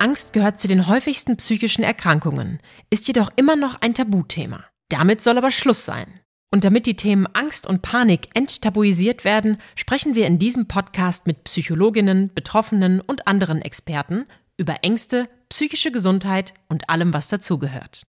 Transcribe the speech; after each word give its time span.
Angst 0.00 0.32
gehört 0.32 0.58
zu 0.58 0.68
den 0.68 0.86
häufigsten 0.86 1.36
psychischen 1.36 1.82
Erkrankungen, 1.82 2.60
ist 2.90 3.08
jedoch 3.08 3.30
immer 3.36 3.56
noch 3.56 3.80
ein 3.80 3.94
Tabuthema. 3.94 4.64
Damit 4.88 5.22
soll 5.22 5.38
aber 5.38 5.50
Schluss 5.50 5.84
sein. 5.84 6.20
Und 6.50 6.64
damit 6.64 6.86
die 6.86 6.96
Themen 6.96 7.26
Angst 7.34 7.66
und 7.66 7.82
Panik 7.82 8.28
enttabuisiert 8.34 9.24
werden, 9.24 9.58
sprechen 9.74 10.14
wir 10.14 10.26
in 10.26 10.38
diesem 10.38 10.66
Podcast 10.66 11.26
mit 11.26 11.44
Psychologinnen, 11.44 12.32
Betroffenen 12.34 13.00
und 13.00 13.26
anderen 13.26 13.60
Experten 13.60 14.24
über 14.56 14.82
Ängste, 14.82 15.28
psychische 15.50 15.92
Gesundheit 15.92 16.54
und 16.68 16.88
allem, 16.88 17.12
was 17.12 17.28
dazugehört. 17.28 18.06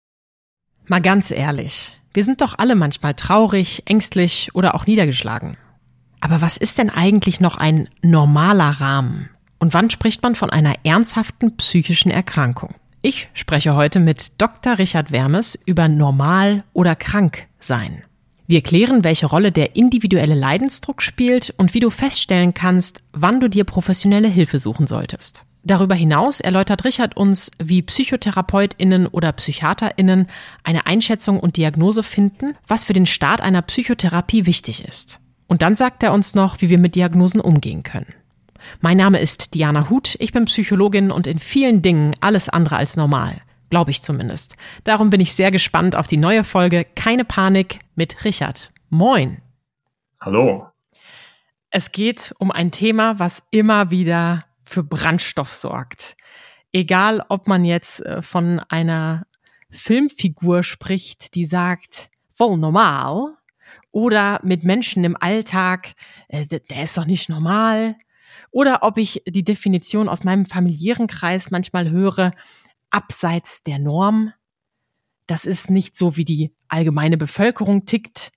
Mal 0.87 1.01
ganz 1.01 1.31
ehrlich, 1.31 1.99
wir 2.13 2.25
sind 2.25 2.41
doch 2.41 2.59
alle 2.59 2.75
manchmal 2.75 3.15
traurig, 3.15 3.83
ängstlich 3.87 4.51
oder 4.55 4.75
auch 4.75 4.87
niedergeschlagen. 4.87 5.57
Aber 6.21 6.41
was 6.41 6.57
ist 6.57 6.79
denn 6.79 6.91
eigentlich 6.91 7.41
noch 7.41 7.57
ein 7.57 7.89
normaler 8.03 8.81
Rahmen? 8.81 9.31
Und 9.65 9.73
wann 9.73 9.89
spricht 9.89 10.23
man 10.23 10.35
von 10.35 10.51
einer 10.51 10.75
ernsthaften 10.85 11.57
psychischen 11.57 12.11
Erkrankung? 12.11 12.75
Ich 13.01 13.31
spreche 13.33 13.75
heute 13.75 13.99
mit 13.99 14.33
Dr. 14.37 14.77
Richard 14.77 15.11
Wermes 15.11 15.59
über 15.65 15.89
normal 15.89 16.65
oder 16.75 16.95
krank 16.95 17.47
sein. 17.61 18.03
Wir 18.47 18.61
klären, 18.61 19.05
welche 19.05 19.25
Rolle 19.25 19.53
der 19.53 19.75
individuelle 19.75 20.35
Leidensdruck 20.35 21.01
spielt 21.01 21.55
und 21.57 21.73
wie 21.73 21.81
du 21.81 21.89
feststellen 21.89 22.53
kannst, 22.53 23.01
wann 23.15 23.41
du 23.41 23.49
dir 23.49 23.65
professionelle 23.65 24.29
Hilfe 24.29 24.59
suchen 24.59 24.87
solltest. 24.87 25.47
Darüber 25.63 25.95
hinaus 25.95 26.41
erläutert 26.41 26.85
Richard 26.85 27.17
uns, 27.17 27.51
wie 27.59 27.81
Psychotherapeutinnen 27.81 29.07
oder 29.07 29.33
Psychiaterinnen 29.33 30.27
eine 30.63 30.85
Einschätzung 30.85 31.41
und 31.41 31.57
Diagnose 31.57 32.03
finden, 32.03 32.53
was 32.69 32.85
für 32.85 32.93
den 32.93 33.07
Start 33.07 33.41
einer 33.41 33.63
Psychotherapie 33.63 34.45
wichtig 34.45 34.85
ist. 34.87 35.21
Und 35.47 35.63
dann 35.63 35.75
sagt 35.75 36.03
er 36.03 36.13
uns 36.13 36.35
noch, 36.35 36.61
wie 36.61 36.69
wir 36.69 36.79
mit 36.79 36.97
Diagnosen 36.97 37.41
umgehen 37.41 37.83
können. 37.83 38.13
Mein 38.81 38.97
Name 38.97 39.19
ist 39.19 39.55
Diana 39.55 39.91
Huth, 39.91 40.17
ich 40.19 40.33
bin 40.33 40.47
Psychologin 40.47 41.11
und 41.11 41.27
in 41.27 41.39
vielen 41.39 41.83
Dingen 41.83 42.15
alles 42.21 42.49
andere 42.49 42.77
als 42.77 42.97
normal. 42.97 43.41
Glaube 43.71 43.91
ich 43.91 44.03
zumindest. 44.03 44.57
Darum 44.85 45.11
bin 45.11 45.21
ich 45.21 45.35
sehr 45.35 45.51
gespannt 45.51 45.97
auf 45.97 46.07
die 46.07 46.17
neue 46.17 46.45
Folge 46.45 46.85
Keine 46.95 47.25
Panik 47.25 47.81
mit 47.95 48.25
Richard. 48.25 48.73
Moin. 48.91 49.43
Hallo. 50.21 50.67
Es 51.71 51.91
geht 51.91 52.33
um 52.39 52.51
ein 52.53 52.71
Thema, 52.71 53.19
was 53.19 53.43
immer 53.51 53.91
wieder 53.91 54.45
für 54.65 54.85
Brandstoff 54.85 55.53
sorgt. 55.53 56.17
Egal, 56.73 57.23
ob 57.29 57.49
man 57.49 57.65
jetzt 57.65 58.05
äh, 58.05 58.23
von 58.23 58.61
einer 58.69 59.27
Filmfigur 59.71 60.63
spricht, 60.63 61.35
die 61.35 61.47
sagt, 61.47 62.11
voll 62.35 62.57
normal, 62.57 63.37
oder 63.91 64.41
mit 64.43 64.65
Menschen 64.65 65.05
im 65.05 65.17
Alltag, 65.19 65.93
äh, 66.29 66.47
der 66.47 66.85
ist 66.85 66.97
doch 66.97 67.07
nicht 67.07 67.29
normal, 67.29 67.97
oder 68.55 68.85
ob 68.85 68.99
ich 68.99 69.21
die 69.27 69.43
Definition 69.43 70.09
aus 70.09 70.23
meinem 70.23 70.47
familiären 70.47 71.09
Kreis 71.09 71.51
manchmal 71.51 71.91
höre, 71.91 72.31
abseits 72.89 73.65
der 73.65 73.81
Norm. 73.81 74.33
Das 75.27 75.45
ist 75.45 75.71
nicht 75.71 75.97
so, 75.97 76.17
wie 76.17 76.25
die 76.25 76.55
allgemeine 76.69 77.17
Bevölkerung 77.17 77.85
tickt. 77.85 78.31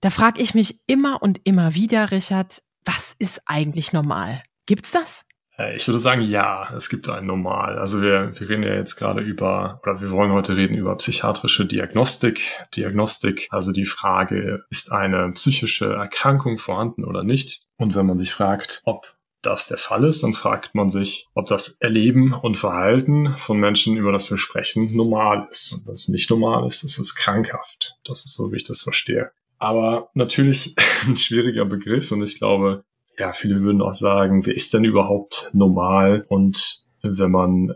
Da 0.00 0.08
frage 0.08 0.40
ich 0.40 0.54
mich 0.54 0.80
immer 0.86 1.22
und 1.22 1.42
immer 1.44 1.74
wieder, 1.74 2.10
Richard, 2.10 2.62
was 2.86 3.14
ist 3.18 3.42
eigentlich 3.44 3.92
normal? 3.92 4.42
Gibt's 4.64 4.92
das? 4.92 5.26
Äh, 5.58 5.76
ich 5.76 5.86
würde 5.86 5.98
sagen, 5.98 6.22
ja, 6.22 6.72
es 6.74 6.88
gibt 6.88 7.06
ein 7.10 7.26
Normal. 7.26 7.78
Also 7.78 8.00
wir, 8.00 8.32
wir 8.40 8.48
reden 8.48 8.62
ja 8.62 8.74
jetzt 8.74 8.96
gerade 8.96 9.20
über, 9.20 9.78
oder 9.82 10.00
wir 10.00 10.10
wollen 10.10 10.32
heute 10.32 10.56
reden 10.56 10.74
über 10.74 10.96
psychiatrische 10.96 11.66
Diagnostik. 11.66 12.40
Diagnostik, 12.74 13.48
also 13.50 13.72
die 13.72 13.84
Frage, 13.84 14.64
ist 14.70 14.90
eine 14.90 15.32
psychische 15.32 15.92
Erkrankung 15.92 16.56
vorhanden 16.56 17.04
oder 17.04 17.24
nicht? 17.24 17.66
Und 17.76 17.94
wenn 17.94 18.06
man 18.06 18.18
sich 18.18 18.32
fragt, 18.32 18.80
ob 18.84 19.14
das 19.46 19.68
der 19.68 19.78
Fall 19.78 20.04
ist, 20.04 20.22
dann 20.22 20.34
fragt 20.34 20.74
man 20.74 20.90
sich, 20.90 21.28
ob 21.34 21.46
das 21.46 21.76
Erleben 21.80 22.32
und 22.32 22.56
Verhalten 22.56 23.34
von 23.38 23.58
Menschen, 23.58 23.96
über 23.96 24.12
das 24.12 24.30
wir 24.30 24.38
sprechen, 24.38 24.94
normal 24.94 25.46
ist. 25.50 25.72
Und 25.72 25.86
wenn 25.86 25.94
es 25.94 26.08
nicht 26.08 26.30
normal 26.30 26.66
ist, 26.66 26.82
ist 26.82 26.98
es 26.98 27.14
krankhaft. 27.14 27.96
Das 28.04 28.24
ist 28.24 28.34
so, 28.34 28.52
wie 28.52 28.56
ich 28.56 28.64
das 28.64 28.82
verstehe. 28.82 29.30
Aber 29.58 30.10
natürlich 30.14 30.74
ein 31.06 31.16
schwieriger 31.16 31.64
Begriff 31.64 32.12
und 32.12 32.22
ich 32.22 32.38
glaube, 32.38 32.84
ja, 33.18 33.32
viele 33.32 33.62
würden 33.62 33.82
auch 33.82 33.94
sagen, 33.94 34.44
wer 34.44 34.54
ist 34.54 34.74
denn 34.74 34.84
überhaupt 34.84 35.50
normal? 35.52 36.24
Und 36.28 36.84
wenn 37.02 37.30
man, 37.30 37.74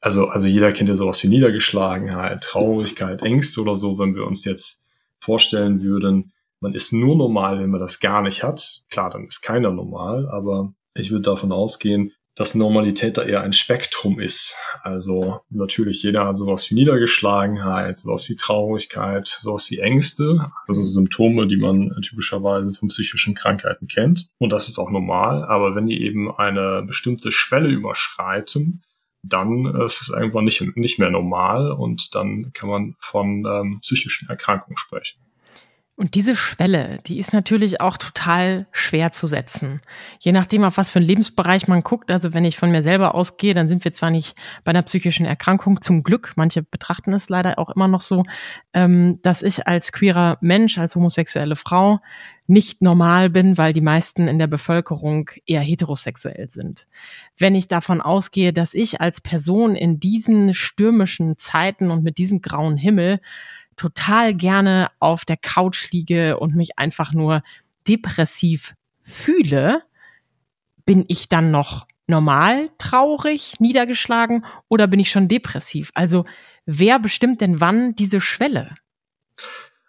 also, 0.00 0.26
also 0.26 0.46
jeder 0.46 0.72
kennt 0.72 0.88
ja 0.88 0.96
sowas 0.96 1.22
wie 1.22 1.28
Niedergeschlagenheit, 1.28 2.42
Traurigkeit, 2.42 3.22
Ängste 3.22 3.60
oder 3.60 3.76
so, 3.76 3.98
wenn 3.98 4.14
wir 4.14 4.26
uns 4.26 4.44
jetzt 4.44 4.82
vorstellen 5.20 5.82
würden, 5.82 6.32
man 6.60 6.74
ist 6.74 6.92
nur 6.92 7.16
normal, 7.16 7.60
wenn 7.60 7.70
man 7.70 7.80
das 7.80 8.00
gar 8.00 8.22
nicht 8.22 8.42
hat. 8.42 8.82
Klar, 8.90 9.10
dann 9.10 9.26
ist 9.26 9.42
keiner 9.42 9.70
normal, 9.70 10.28
aber 10.28 10.72
ich 10.94 11.10
würde 11.10 11.22
davon 11.22 11.52
ausgehen, 11.52 12.12
dass 12.34 12.54
Normalität 12.54 13.18
da 13.18 13.22
eher 13.22 13.42
ein 13.42 13.52
Spektrum 13.52 14.18
ist. 14.18 14.56
Also 14.82 15.40
natürlich 15.50 16.02
jeder 16.02 16.26
hat 16.26 16.38
sowas 16.38 16.70
wie 16.70 16.74
Niedergeschlagenheit, 16.74 17.98
sowas 17.98 18.26
wie 18.28 18.36
Traurigkeit, 18.36 19.26
sowas 19.28 19.70
wie 19.70 19.80
Ängste, 19.80 20.50
also 20.66 20.82
Symptome, 20.82 21.46
die 21.46 21.58
man 21.58 21.90
typischerweise 22.00 22.72
von 22.72 22.88
psychischen 22.88 23.34
Krankheiten 23.34 23.86
kennt. 23.86 24.28
Und 24.38 24.50
das 24.50 24.70
ist 24.70 24.78
auch 24.78 24.90
normal. 24.90 25.44
Aber 25.44 25.74
wenn 25.74 25.86
die 25.86 26.02
eben 26.02 26.34
eine 26.34 26.82
bestimmte 26.86 27.32
Schwelle 27.32 27.68
überschreiten, 27.68 28.82
dann 29.22 29.66
ist 29.84 30.00
es 30.00 30.08
irgendwann 30.08 30.44
nicht, 30.44 30.76
nicht 30.76 30.98
mehr 30.98 31.10
normal 31.10 31.70
und 31.70 32.14
dann 32.14 32.52
kann 32.54 32.68
man 32.68 32.96
von 32.98 33.44
ähm, 33.46 33.78
psychischen 33.80 34.28
Erkrankungen 34.28 34.76
sprechen. 34.76 35.20
Und 35.94 36.14
diese 36.14 36.34
Schwelle, 36.34 36.98
die 37.06 37.18
ist 37.18 37.34
natürlich 37.34 37.82
auch 37.82 37.98
total 37.98 38.66
schwer 38.72 39.12
zu 39.12 39.26
setzen. 39.26 39.82
Je 40.20 40.32
nachdem, 40.32 40.64
auf 40.64 40.78
was 40.78 40.88
für 40.88 40.98
einen 40.98 41.06
Lebensbereich 41.06 41.68
man 41.68 41.82
guckt. 41.82 42.10
Also 42.10 42.32
wenn 42.32 42.46
ich 42.46 42.56
von 42.56 42.70
mir 42.70 42.82
selber 42.82 43.14
ausgehe, 43.14 43.52
dann 43.52 43.68
sind 43.68 43.84
wir 43.84 43.92
zwar 43.92 44.10
nicht 44.10 44.34
bei 44.64 44.70
einer 44.70 44.82
psychischen 44.82 45.26
Erkrankung 45.26 45.82
zum 45.82 46.02
Glück, 46.02 46.32
manche 46.36 46.62
betrachten 46.62 47.12
es 47.12 47.28
leider 47.28 47.58
auch 47.58 47.68
immer 47.68 47.88
noch 47.88 48.00
so, 48.00 48.22
ähm, 48.72 49.20
dass 49.22 49.42
ich 49.42 49.66
als 49.66 49.92
queerer 49.92 50.38
Mensch, 50.40 50.78
als 50.78 50.96
homosexuelle 50.96 51.56
Frau 51.56 52.00
nicht 52.46 52.82
normal 52.82 53.30
bin, 53.30 53.58
weil 53.58 53.72
die 53.72 53.80
meisten 53.80 54.28
in 54.28 54.38
der 54.38 54.46
Bevölkerung 54.46 55.30
eher 55.46 55.60
heterosexuell 55.60 56.48
sind. 56.50 56.88
Wenn 57.38 57.54
ich 57.54 57.68
davon 57.68 58.00
ausgehe, 58.00 58.52
dass 58.52 58.74
ich 58.74 59.00
als 59.00 59.20
Person 59.20 59.76
in 59.76 60.00
diesen 60.00 60.54
stürmischen 60.54 61.38
Zeiten 61.38 61.90
und 61.90 62.02
mit 62.02 62.18
diesem 62.18 62.40
grauen 62.40 62.76
Himmel 62.76 63.20
total 63.76 64.34
gerne 64.34 64.90
auf 64.98 65.24
der 65.24 65.36
Couch 65.36 65.90
liege 65.92 66.38
und 66.38 66.54
mich 66.54 66.78
einfach 66.78 67.12
nur 67.12 67.42
depressiv 67.88 68.74
fühle, 69.02 69.82
bin 70.84 71.04
ich 71.08 71.28
dann 71.28 71.50
noch 71.50 71.86
normal 72.06 72.70
traurig, 72.78 73.54
niedergeschlagen 73.60 74.44
oder 74.68 74.86
bin 74.86 75.00
ich 75.00 75.10
schon 75.10 75.28
depressiv? 75.28 75.90
Also 75.94 76.24
wer 76.66 76.98
bestimmt 76.98 77.40
denn 77.40 77.60
wann 77.60 77.94
diese 77.94 78.20
Schwelle? 78.20 78.74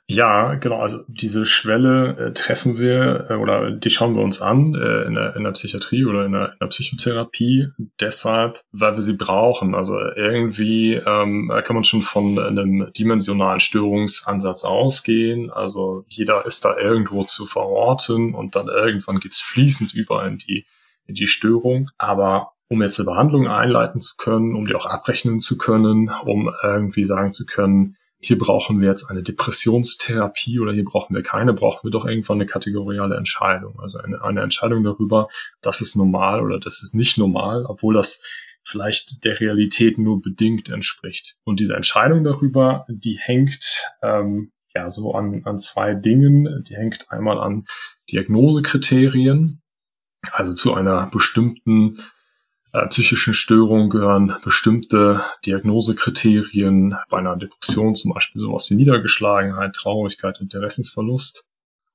Ja, 0.07 0.55
genau. 0.55 0.79
Also 0.79 0.99
diese 1.07 1.45
Schwelle 1.45 2.17
äh, 2.17 2.33
treffen 2.33 2.77
wir 2.77 3.27
äh, 3.29 3.33
oder 3.35 3.71
die 3.71 3.89
schauen 3.89 4.15
wir 4.15 4.21
uns 4.21 4.41
an 4.41 4.75
äh, 4.75 5.03
in, 5.03 5.13
der, 5.13 5.35
in 5.37 5.45
der 5.45 5.51
Psychiatrie 5.51 6.03
oder 6.03 6.25
in 6.25 6.33
der, 6.33 6.51
in 6.51 6.59
der 6.59 6.67
Psychotherapie 6.67 7.69
deshalb, 8.01 8.61
weil 8.73 8.95
wir 8.95 9.01
sie 9.01 9.15
brauchen. 9.15 9.73
Also 9.75 9.97
irgendwie 9.97 10.95
ähm, 10.95 11.49
kann 11.63 11.75
man 11.75 11.85
schon 11.85 12.01
von 12.01 12.37
einem 12.37 12.91
dimensionalen 12.97 13.61
Störungsansatz 13.61 14.65
ausgehen. 14.65 15.49
Also 15.49 16.03
jeder 16.09 16.45
ist 16.45 16.65
da 16.65 16.77
irgendwo 16.77 17.23
zu 17.23 17.45
verorten 17.45 18.35
und 18.35 18.57
dann 18.57 18.67
irgendwann 18.67 19.21
geht's 19.21 19.39
fließend 19.39 19.93
über 19.93 20.27
in 20.27 20.37
die, 20.37 20.65
in 21.07 21.15
die 21.15 21.27
Störung. 21.27 21.89
Aber 21.97 22.51
um 22.67 22.81
jetzt 22.81 22.99
eine 22.99 23.05
Behandlung 23.05 23.47
einleiten 23.47 24.01
zu 24.01 24.15
können, 24.17 24.53
um 24.53 24.67
die 24.67 24.75
auch 24.75 24.85
abrechnen 24.85 25.39
zu 25.39 25.57
können, 25.57 26.11
um 26.25 26.51
irgendwie 26.61 27.05
sagen 27.05 27.31
zu 27.31 27.45
können, 27.45 27.95
hier 28.23 28.37
brauchen 28.37 28.79
wir 28.79 28.87
jetzt 28.87 29.09
eine 29.09 29.21
Depressionstherapie 29.21 30.59
oder 30.59 30.71
hier 30.71 30.85
brauchen 30.85 31.13
wir 31.13 31.23
keine, 31.23 31.53
brauchen 31.53 31.83
wir 31.83 31.91
doch 31.91 32.05
irgendwann 32.05 32.37
eine 32.37 32.45
kategoriale 32.45 33.17
Entscheidung. 33.17 33.79
Also 33.79 33.99
eine, 33.99 34.23
eine 34.23 34.41
Entscheidung 34.41 34.83
darüber, 34.83 35.27
das 35.61 35.81
ist 35.81 35.97
normal 35.97 36.41
oder 36.41 36.57
das 36.57 36.81
ist 36.81 36.95
nicht 36.95 37.17
normal, 37.17 37.65
obwohl 37.65 37.95
das 37.95 38.23
vielleicht 38.63 39.25
der 39.25 39.41
Realität 39.41 39.97
nur 39.97 40.21
bedingt 40.21 40.69
entspricht. 40.69 41.35
Und 41.43 41.59
diese 41.59 41.75
Entscheidung 41.75 42.23
darüber, 42.23 42.85
die 42.87 43.19
hängt 43.19 43.83
ähm, 44.01 44.53
ja 44.73 44.89
so 44.89 45.13
an, 45.13 45.43
an 45.43 45.59
zwei 45.59 45.93
Dingen. 45.93 46.63
Die 46.67 46.75
hängt 46.75 47.11
einmal 47.11 47.39
an 47.39 47.65
Diagnosekriterien, 48.09 49.61
also 50.31 50.53
zu 50.53 50.73
einer 50.73 51.07
bestimmten 51.07 51.99
psychischen 52.89 53.33
Störungen 53.33 53.89
gehören 53.89 54.35
bestimmte 54.43 55.23
Diagnosekriterien 55.45 56.95
bei 57.09 57.19
einer 57.19 57.35
Depression, 57.35 57.95
zum 57.95 58.13
Beispiel 58.13 58.41
sowas 58.41 58.69
wie 58.69 58.75
Niedergeschlagenheit, 58.75 59.73
Traurigkeit, 59.75 60.41
Interessensverlust. 60.41 61.45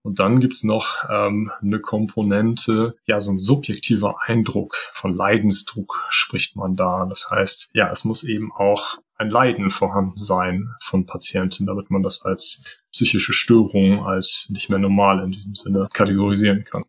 Und 0.03 0.21
dann 0.21 0.41
gibt's 0.41 0.63
noch 0.63 1.05
ähm, 1.11 1.51
eine 1.61 1.81
Komponente, 1.81 2.97
ja, 3.05 3.21
so 3.21 3.33
ein 3.33 3.39
subjektiver 3.39 4.17
Eindruck 4.25 4.77
von 4.93 5.15
Leidensdruck 5.15 6.07
spricht 6.09 6.57
man 6.57 6.77
da. 6.77 7.07
Das 7.07 7.29
heißt, 7.31 7.71
ja, 7.75 7.91
es 7.91 8.05
muss 8.05 8.23
eben 8.23 8.53
auch 8.53 8.99
ein 9.17 9.31
Leiden 9.31 9.71
vorhanden 9.71 10.23
sein 10.23 10.69
von 10.81 11.05
Patienten, 11.05 11.67
damit 11.67 11.91
man 11.91 12.03
das 12.03 12.23
als 12.23 12.63
psychische 12.93 13.33
Störung, 13.33 14.07
als 14.07 14.47
nicht 14.49 14.71
mehr 14.71 14.79
normal 14.79 15.23
in 15.25 15.33
diesem 15.33 15.57
Sinne 15.57 15.89
kategorisieren 15.93 16.65
kann. 16.65 16.85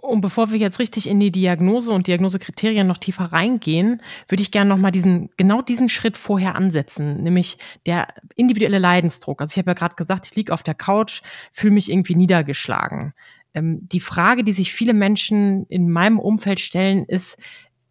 Und 0.00 0.20
bevor 0.20 0.52
wir 0.52 0.58
jetzt 0.58 0.78
richtig 0.78 1.08
in 1.08 1.18
die 1.18 1.32
Diagnose 1.32 1.90
und 1.90 2.06
Diagnosekriterien 2.06 2.86
noch 2.86 2.98
tiefer 2.98 3.32
reingehen, 3.32 4.00
würde 4.28 4.42
ich 4.42 4.52
gerne 4.52 4.70
nochmal 4.70 4.92
diesen, 4.92 5.30
genau 5.36 5.60
diesen 5.60 5.88
Schritt 5.88 6.16
vorher 6.16 6.54
ansetzen, 6.54 7.24
nämlich 7.24 7.58
der 7.84 8.06
individuelle 8.36 8.78
Leidensdruck. 8.78 9.40
Also 9.40 9.52
ich 9.52 9.58
habe 9.58 9.70
ja 9.70 9.74
gerade 9.74 9.96
gesagt, 9.96 10.26
ich 10.26 10.36
liege 10.36 10.54
auf 10.54 10.62
der 10.62 10.74
Couch, 10.74 11.22
fühle 11.52 11.74
mich 11.74 11.90
irgendwie 11.90 12.14
niedergeschlagen. 12.14 13.12
Ähm, 13.54 13.88
die 13.88 13.98
Frage, 13.98 14.44
die 14.44 14.52
sich 14.52 14.72
viele 14.72 14.94
Menschen 14.94 15.66
in 15.66 15.90
meinem 15.90 16.20
Umfeld 16.20 16.60
stellen, 16.60 17.04
ist, 17.04 17.36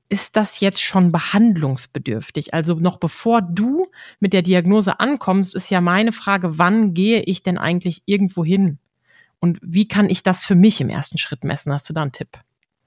ist 0.08 0.38
das 0.38 0.62
jetzt 0.62 0.82
schon 0.82 1.12
behandlungsbedürftig? 1.12 2.54
Also 2.54 2.76
noch 2.76 3.00
bevor 3.00 3.42
du 3.42 3.88
mit 4.22 4.32
der 4.32 4.44
Diagnose 4.44 5.02
ankommst, 5.02 5.56
ist 5.56 5.70
ja 5.70 5.82
meine 5.82 6.14
Frage, 6.14 6.58
wann 6.58 6.94
gehe 6.94 7.22
ich 7.24 7.44
denn 7.44 7.58
eigentlich 7.58 8.04
irgendwo 8.06 8.46
hin? 8.46 8.80
Und 9.40 9.60
wie 9.62 9.88
kann 9.88 10.10
ich 10.10 10.24
das 10.24 10.46
für 10.46 10.56
mich 10.56 10.82
im 10.82 10.90
ersten 10.90 11.18
Schritt 11.18 11.44
messen? 11.44 11.72
Hast 11.74 11.90
du 11.90 11.94
da 11.94 12.02
einen 12.02 12.12
Tipp? 12.12 12.30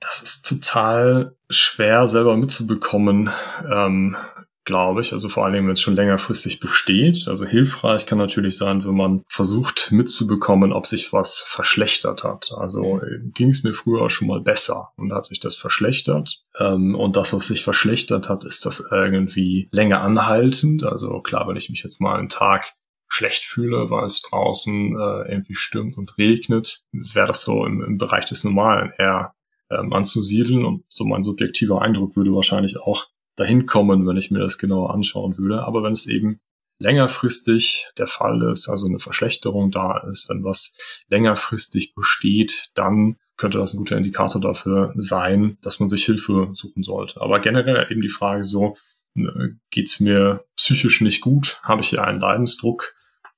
Das 0.00 0.22
ist 0.22 0.46
total 0.46 1.36
schwer 1.50 2.08
selber 2.08 2.36
mitzubekommen, 2.36 3.30
ähm, 3.70 4.16
glaube 4.64 5.02
ich. 5.02 5.12
Also 5.12 5.28
vor 5.28 5.44
allem, 5.44 5.66
wenn 5.66 5.72
es 5.72 5.80
schon 5.80 5.94
längerfristig 5.96 6.58
besteht. 6.58 7.28
Also 7.28 7.44
hilfreich 7.44 8.06
kann 8.06 8.16
natürlich 8.16 8.56
sein, 8.56 8.84
wenn 8.84 8.94
man 8.94 9.22
versucht 9.28 9.92
mitzubekommen, 9.92 10.72
ob 10.72 10.86
sich 10.86 11.12
was 11.12 11.44
verschlechtert 11.46 12.24
hat. 12.24 12.50
Also 12.56 13.00
äh, 13.02 13.20
ging 13.34 13.50
es 13.50 13.62
mir 13.62 13.74
früher 13.74 14.08
schon 14.08 14.28
mal 14.28 14.40
besser 14.40 14.90
und 14.96 15.12
hat 15.12 15.26
sich 15.26 15.40
das 15.40 15.56
verschlechtert. 15.56 16.42
Ähm, 16.58 16.94
und 16.94 17.16
das, 17.16 17.34
was 17.34 17.46
sich 17.46 17.62
verschlechtert 17.62 18.28
hat, 18.30 18.44
ist 18.44 18.64
das 18.64 18.88
irgendwie 18.90 19.68
länger 19.70 20.00
anhaltend. 20.00 20.82
Also 20.84 21.20
klar, 21.20 21.46
wenn 21.46 21.56
ich 21.56 21.68
mich 21.68 21.82
jetzt 21.82 22.00
mal 22.00 22.18
einen 22.18 22.30
Tag 22.30 22.72
schlecht 23.10 23.44
fühle, 23.44 23.90
weil 23.90 24.06
es 24.06 24.22
draußen 24.22 24.96
äh, 24.96 25.32
irgendwie 25.32 25.54
stürmt 25.54 25.98
und 25.98 26.16
regnet, 26.16 26.80
wäre 26.92 27.26
das 27.26 27.42
so 27.42 27.66
im, 27.66 27.82
im 27.82 27.98
Bereich 27.98 28.24
des 28.24 28.44
Normalen 28.44 28.92
eher 28.98 29.34
ähm, 29.68 29.92
anzusiedeln. 29.92 30.64
Und 30.64 30.84
so 30.88 31.04
mein 31.04 31.24
subjektiver 31.24 31.82
Eindruck 31.82 32.16
würde 32.16 32.32
wahrscheinlich 32.32 32.78
auch 32.78 33.06
dahin 33.36 33.66
kommen, 33.66 34.06
wenn 34.06 34.16
ich 34.16 34.30
mir 34.30 34.38
das 34.38 34.58
genauer 34.58 34.94
anschauen 34.94 35.36
würde. 35.36 35.64
Aber 35.64 35.82
wenn 35.82 35.92
es 35.92 36.06
eben 36.06 36.40
längerfristig 36.78 37.88
der 37.98 38.06
Fall 38.06 38.42
ist, 38.50 38.68
also 38.68 38.86
eine 38.86 39.00
Verschlechterung 39.00 39.72
da 39.72 39.98
ist, 40.08 40.28
wenn 40.28 40.44
was 40.44 40.76
längerfristig 41.08 41.94
besteht, 41.94 42.70
dann 42.74 43.16
könnte 43.36 43.58
das 43.58 43.74
ein 43.74 43.78
guter 43.78 43.96
Indikator 43.96 44.40
dafür 44.40 44.92
sein, 44.96 45.58
dass 45.62 45.80
man 45.80 45.88
sich 45.88 46.04
Hilfe 46.04 46.50
suchen 46.54 46.84
sollte. 46.84 47.20
Aber 47.20 47.40
generell 47.40 47.90
eben 47.90 48.02
die 48.02 48.08
Frage 48.08 48.44
so, 48.44 48.76
äh, 49.16 49.48
geht's 49.70 49.98
mir 49.98 50.44
psychisch 50.56 51.00
nicht 51.00 51.20
gut? 51.20 51.58
Habe 51.64 51.82
ich 51.82 51.88
hier 51.88 52.04
einen 52.04 52.20
Leidensdruck? 52.20 52.94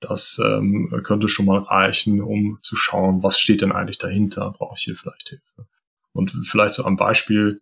Das 0.08 0.40
ähm, 0.44 1.00
könnte 1.04 1.28
schon 1.28 1.46
mal 1.46 1.58
reichen, 1.58 2.20
um 2.20 2.58
zu 2.62 2.76
schauen, 2.76 3.22
was 3.22 3.38
steht 3.38 3.62
denn 3.62 3.72
eigentlich 3.72 3.98
dahinter? 3.98 4.52
Brauche 4.56 4.74
ich 4.76 4.84
hier 4.84 4.96
vielleicht 4.96 5.28
Hilfe? 5.28 5.68
Und 6.12 6.30
vielleicht 6.46 6.74
so 6.74 6.84
am 6.84 6.96
Beispiel 6.96 7.60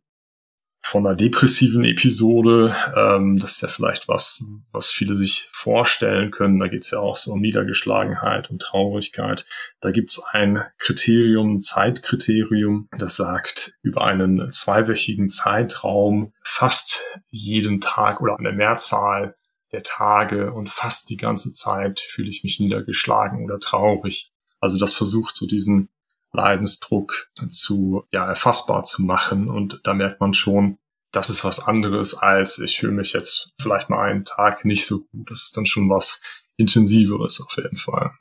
von 0.82 1.06
einer 1.06 1.14
depressiven 1.14 1.84
Episode, 1.84 2.74
ähm, 2.96 3.38
das 3.38 3.52
ist 3.52 3.60
ja 3.62 3.68
vielleicht 3.68 4.08
was, 4.08 4.42
was 4.72 4.90
viele 4.90 5.14
sich 5.14 5.48
vorstellen 5.52 6.30
können. 6.30 6.58
Da 6.58 6.68
geht 6.68 6.82
es 6.82 6.90
ja 6.90 6.98
auch 6.98 7.16
so 7.16 7.32
um 7.32 7.40
Niedergeschlagenheit 7.40 8.50
und 8.50 8.62
Traurigkeit. 8.62 9.46
Da 9.80 9.90
gibt 9.90 10.10
es 10.10 10.22
ein 10.32 10.64
Kriterium, 10.78 11.60
Zeitkriterium, 11.60 12.88
das 12.98 13.16
sagt, 13.16 13.74
über 13.82 14.04
einen 14.04 14.50
zweiwöchigen 14.52 15.28
Zeitraum 15.28 16.32
fast 16.42 17.04
jeden 17.28 17.80
Tag 17.80 18.20
oder 18.20 18.36
eine 18.38 18.52
Mehrzahl 18.52 19.36
der 19.72 19.82
Tage 19.82 20.52
und 20.52 20.68
fast 20.68 21.10
die 21.10 21.16
ganze 21.16 21.52
Zeit 21.52 22.00
fühle 22.00 22.28
ich 22.28 22.42
mich 22.42 22.60
niedergeschlagen 22.60 23.44
oder 23.44 23.58
traurig. 23.58 24.32
Also 24.60 24.78
das 24.78 24.94
versucht 24.94 25.36
so 25.36 25.46
diesen 25.46 25.88
Leidensdruck 26.32 27.30
zu, 27.48 28.04
ja, 28.12 28.26
erfassbar 28.26 28.84
zu 28.84 29.02
machen. 29.02 29.48
Und 29.48 29.80
da 29.84 29.94
merkt 29.94 30.20
man 30.20 30.34
schon, 30.34 30.78
das 31.12 31.28
ist 31.28 31.44
was 31.44 31.60
anderes 31.60 32.14
als 32.14 32.58
ich 32.58 32.78
fühle 32.78 32.92
mich 32.92 33.12
jetzt 33.12 33.52
vielleicht 33.60 33.90
mal 33.90 34.08
einen 34.08 34.24
Tag 34.24 34.64
nicht 34.64 34.86
so 34.86 35.00
gut. 35.06 35.30
Das 35.30 35.42
ist 35.42 35.56
dann 35.56 35.66
schon 35.66 35.90
was 35.90 36.20
intensiveres 36.56 37.40
auf 37.40 37.56
jeden 37.56 37.76
Fall. 37.76 38.12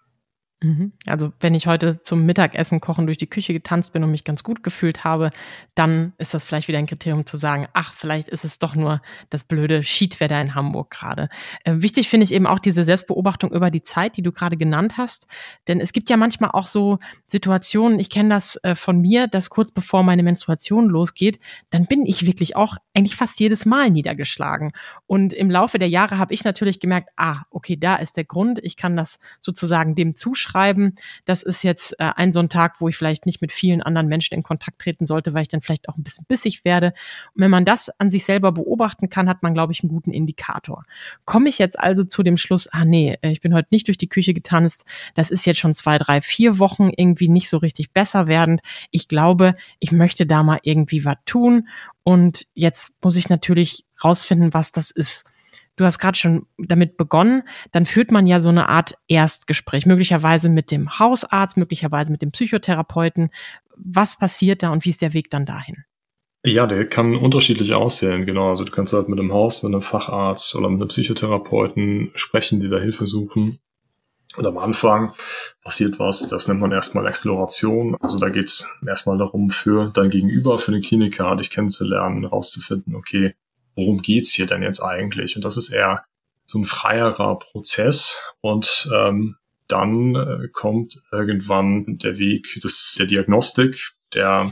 Mhm. 0.61 0.91
Also 1.07 1.31
wenn 1.39 1.56
ich 1.56 1.67
heute 1.67 2.01
zum 2.01 2.25
Mittagessen 2.25 2.81
kochen 2.81 3.06
durch 3.06 3.17
die 3.17 3.29
Küche 3.29 3.53
getanzt 3.53 3.94
bin 3.94 4.03
und 4.03 4.11
mich 4.11 4.25
ganz 4.25 4.44
gut 4.44 4.61
gefühlt 4.61 5.06
habe, 5.06 5.31
dann 5.73 6.11
ist 6.17 6.33
das 6.33 6.44
vielleicht 6.44 6.67
wieder 6.67 6.79
ein 6.79 6.85
Kriterium 6.85 7.25
zu 7.25 7.38
sagen, 7.38 7.67
ach, 7.71 7.94
vielleicht 7.94 8.27
ist 8.27 8.44
es 8.44 8.59
doch 8.59 8.75
nur 8.75 9.01
das 9.29 9.45
blöde 9.45 9.83
Schiedwetter 9.83 10.39
in 10.41 10.56
Hamburg 10.56 10.89
gerade. 10.91 11.29
Äh, 11.63 11.75
wichtig 11.77 12.09
finde 12.09 12.25
ich 12.25 12.33
eben 12.33 12.45
auch 12.45 12.59
diese 12.59 12.83
Selbstbeobachtung 12.83 13.53
über 13.53 13.71
die 13.71 13.83
Zeit, 13.83 14.17
die 14.17 14.21
du 14.21 14.33
gerade 14.33 14.57
genannt 14.57 14.97
hast. 14.97 15.27
Denn 15.69 15.79
es 15.79 15.94
gibt 15.94 16.09
ja 16.09 16.17
manchmal 16.17 16.51
auch 16.51 16.67
so 16.67 17.00
Situationen, 17.25 17.97
ich 17.97 18.09
kenne 18.09 18.29
das 18.29 18.57
äh, 18.63 18.75
von 18.75 19.00
mir, 19.00 19.27
dass 19.27 19.50
kurz 19.50 19.71
bevor 19.71 20.03
meine 20.03 20.23
Menstruation 20.23 20.89
losgeht, 20.89 21.39
dann 21.69 21.85
bin 21.85 22.06
ich 22.06 22.25
wirklich 22.25 22.57
auch 22.57 22.75
eigentlich 22.94 23.15
fast 23.15 23.39
jedes 23.39 23.65
Mal 23.65 23.89
niedergeschlagen. 23.91 24.73
Und 25.07 25.31
im 25.31 25.50
Laufe 25.50 25.79
der 25.79 25.88
Jahre 25.89 26.17
habe 26.17 26.33
ich 26.33 26.44
natürlich 26.44 26.81
gemerkt, 26.81 27.11
ah, 27.15 27.44
okay, 27.50 27.77
da 27.77 27.95
ist 27.95 28.17
der 28.17 28.25
Grund, 28.25 28.59
ich 28.61 28.75
kann 28.75 28.97
das 28.97 29.19
sozusagen 29.39 29.95
dem 29.95 30.15
zuschreiben 30.15 30.49
schreiben, 30.50 30.96
das 31.25 31.44
ist 31.44 31.63
jetzt 31.63 32.00
äh, 32.00 32.12
ein 32.16 32.34
so 32.34 32.40
ein 32.40 32.50
Tag, 32.50 32.81
wo 32.81 32.88
ich 32.88 32.98
vielleicht 32.98 33.25
nicht 33.25 33.42
mit 33.42 33.51
vielen 33.51 33.81
anderen 33.81 34.07
Menschen 34.07 34.34
in 34.34 34.44
Kontakt 34.44 34.80
treten 34.80 35.06
sollte, 35.06 35.34
weil 35.34 35.44
ich 35.44 35.48
dann 35.48 35.62
vielleicht 35.62 35.90
auch 35.90 35.98
ein 35.98 36.04
bisschen 36.04 36.25
bissig 36.28 36.66
werde. 36.66 36.94
Und 37.36 37.42
wenn 37.42 37.51
man 37.51 37.66
das 37.66 37.90
an 38.00 38.12
sich 38.12 38.25
selber 38.25 38.51
beobachten 38.51 39.10
kann, 39.10 39.30
hat 39.30 39.44
man, 39.44 39.54
glaube 39.54 39.74
ich, 39.74 39.84
einen 39.84 39.90
guten 39.90 40.12
Indikator. 40.12 40.86
Komme 41.25 41.50
ich 41.50 41.60
jetzt 41.60 41.80
also 41.80 42.04
zu 42.04 42.24
dem 42.24 42.38
Schluss, 42.38 42.68
ah 42.68 42.86
nee, 42.86 43.18
äh, 43.22 43.31
ich 43.31 43.42
bin 43.42 43.54
heute 43.54 43.69
nicht 43.72 43.88
durch 43.88 43.98
die 43.98 44.10
Küche 44.10 44.34
getanzt, 44.34 44.86
das 45.13 45.30
ist 45.30 45.46
jetzt 45.46 45.60
schon 45.60 45.75
zwei, 45.75 45.98
drei, 45.98 46.22
vier 46.22 46.60
Wochen 46.60 46.90
irgendwie 46.95 47.30
nicht 47.30 47.50
so 47.50 47.57
richtig 47.57 47.92
besser 47.92 48.28
werdend. 48.28 48.62
Ich 48.92 49.07
glaube, 49.07 49.56
ich 49.80 49.92
möchte 49.92 50.25
da 50.25 50.44
mal 50.44 50.60
irgendwie 50.63 51.06
was 51.06 51.18
tun. 51.25 51.68
Und 52.04 52.48
jetzt 52.54 52.94
muss 53.04 53.16
ich 53.16 53.30
natürlich 53.30 53.86
rausfinden, 54.04 54.54
was 54.54 54.72
das 54.72 54.90
ist 54.92 55.25
du 55.80 55.86
hast 55.86 55.98
gerade 55.98 56.18
schon 56.18 56.45
damit 56.57 56.98
begonnen, 56.98 57.44
dann 57.71 57.86
führt 57.86 58.12
man 58.12 58.28
ja 58.28 58.42
so 58.42 58.50
eine 58.50 58.68
Art 58.68 58.95
Erstgespräch, 59.07 59.86
möglicherweise 59.86 60.50
mit 60.50 60.71
dem 60.71 61.00
Hausarzt, 61.00 61.56
möglicherweise 61.56 62.12
mit 62.12 62.21
dem 62.21 62.31
Psychotherapeuten. 62.31 63.30
Was 63.78 64.18
passiert 64.18 64.62
da 64.62 64.71
und 64.71 64.83
wie 64.83 64.90
ist 64.90 65.02
der 65.02 65.14
Weg 65.14 65.30
dann 65.30 65.45
dahin? 65.45 65.86
Ja, 66.45 66.68
der 66.68 66.86
kann 66.88 67.16
unterschiedlich 67.16 67.74
aussehen, 67.74 68.26
genau. 68.26 68.50
Also 68.50 68.66
du 68.66 68.71
kannst 68.71 68.92
halt 68.92 69.07
mit 69.07 69.19
einem 69.19 69.31
Haus, 69.31 69.64
mit 69.64 69.74
einem 69.74 69.81
Facharzt 69.81 70.54
oder 70.56 70.69
mit 70.69 70.81
einem 70.81 70.90
Psychotherapeuten 70.90 72.12
sprechen, 72.16 72.59
die 72.59 72.68
da 72.68 72.78
Hilfe 72.78 73.06
suchen. 73.06 73.59
Und 74.36 74.45
am 74.45 74.57
Anfang 74.57 75.14
passiert 75.64 75.98
was, 75.98 76.28
das 76.28 76.48
nennt 76.48 76.59
man 76.59 76.71
erstmal 76.74 77.07
Exploration. 77.07 77.95
Also 78.02 78.19
da 78.19 78.30
geht's 78.30 78.69
erstmal 78.86 79.18
darum, 79.18 79.50
für 79.50 79.92
dein 79.94 80.09
Gegenüber, 80.09 80.59
für 80.59 80.71
den 80.71 80.81
Kliniker, 80.81 81.36
dich 81.38 81.50
kennenzulernen, 81.50 82.24
herauszufinden, 82.24 82.95
okay, 82.95 83.33
worum 83.80 84.02
geht's 84.02 84.33
hier 84.33 84.45
denn 84.45 84.62
jetzt 84.62 84.81
eigentlich? 84.81 85.36
Und 85.36 85.45
das 85.45 85.57
ist 85.57 85.69
eher 85.69 86.04
so 86.45 86.59
ein 86.59 86.66
freierer 86.66 87.40
Prozess 87.40 88.19
und 88.42 88.90
ähm, 88.94 89.36
dann 89.68 90.16
äh, 90.16 90.48
kommt 90.52 91.02
irgendwann 91.12 92.00
der 92.00 92.18
Weg 92.18 92.59
des, 92.64 92.95
der 92.98 93.06
Diagnostik, 93.06 93.92
der 94.14 94.52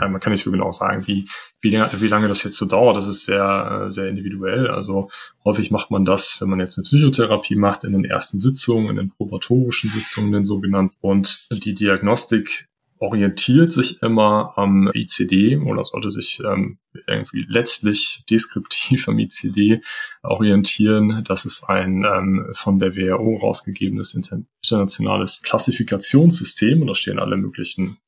äh, 0.00 0.08
man 0.08 0.20
kann 0.20 0.32
nicht 0.32 0.42
so 0.42 0.50
genau 0.50 0.72
sagen, 0.72 1.06
wie, 1.06 1.28
wie, 1.60 1.72
wie 1.72 2.08
lange 2.08 2.28
das 2.28 2.42
jetzt 2.42 2.56
so 2.56 2.66
dauert. 2.66 2.96
Das 2.96 3.08
ist 3.08 3.24
sehr, 3.24 3.86
äh, 3.86 3.90
sehr 3.90 4.08
individuell. 4.08 4.68
Also 4.68 5.10
häufig 5.44 5.70
macht 5.70 5.90
man 5.90 6.04
das, 6.04 6.40
wenn 6.40 6.48
man 6.48 6.60
jetzt 6.60 6.78
eine 6.78 6.84
Psychotherapie 6.84 7.56
macht, 7.56 7.84
in 7.84 7.92
den 7.92 8.04
ersten 8.04 8.38
Sitzungen, 8.38 8.90
in 8.90 8.96
den 8.96 9.10
probatorischen 9.10 9.90
Sitzungen, 9.90 10.32
den 10.32 10.44
sogenannten. 10.44 10.96
Und 11.00 11.48
die 11.50 11.74
Diagnostik 11.74 12.68
orientiert 13.04 13.70
sich 13.70 14.02
immer 14.02 14.54
am 14.56 14.90
ICD 14.92 15.58
oder 15.58 15.84
sollte 15.84 16.10
sich 16.10 16.40
ähm, 16.44 16.78
irgendwie 17.06 17.44
letztlich 17.48 18.24
deskriptiv 18.30 19.08
am 19.08 19.18
ICD 19.18 19.82
orientieren. 20.22 21.22
Das 21.24 21.44
ist 21.44 21.64
ein 21.64 22.04
ähm, 22.04 22.46
von 22.52 22.78
der 22.78 22.96
WHO 22.96 23.36
rausgegebenes 23.36 24.14
internationales 24.14 25.42
Klassifikationssystem 25.42 26.80
und 26.80 26.86
da 26.86 26.94
stehen 26.94 27.18
alle 27.18 27.36
möglichen 27.36 27.98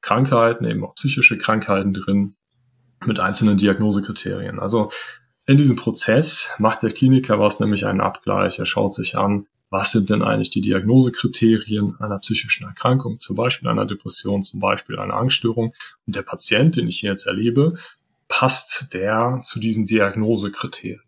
Krankheiten, 0.00 0.64
eben 0.64 0.84
auch 0.84 0.94
psychische 0.94 1.36
Krankheiten 1.36 1.92
drin 1.92 2.36
mit 3.04 3.20
einzelnen 3.20 3.58
Diagnosekriterien. 3.58 4.58
Also 4.58 4.90
in 5.46 5.58
diesem 5.58 5.76
Prozess 5.76 6.54
macht 6.58 6.82
der 6.82 6.92
Kliniker 6.92 7.38
was, 7.38 7.60
nämlich 7.60 7.86
einen 7.86 8.00
Abgleich. 8.00 8.58
Er 8.58 8.66
schaut 8.66 8.94
sich 8.94 9.16
an, 9.16 9.46
was 9.70 9.92
sind 9.92 10.10
denn 10.10 10.22
eigentlich 10.22 10.50
die 10.50 10.60
Diagnosekriterien 10.60 11.96
einer 11.98 12.18
psychischen 12.18 12.66
Erkrankung, 12.66 13.18
zum 13.18 13.36
Beispiel 13.36 13.68
einer 13.68 13.86
Depression, 13.86 14.42
zum 14.42 14.60
Beispiel 14.60 14.98
einer 14.98 15.14
Angststörung. 15.14 15.74
Und 16.06 16.16
der 16.16 16.22
Patient, 16.22 16.76
den 16.76 16.88
ich 16.88 17.00
hier 17.00 17.10
jetzt 17.10 17.26
erlebe, 17.26 17.74
passt 18.28 18.94
der 18.94 19.40
zu 19.42 19.58
diesen 19.58 19.86
Diagnosekriterien? 19.86 21.00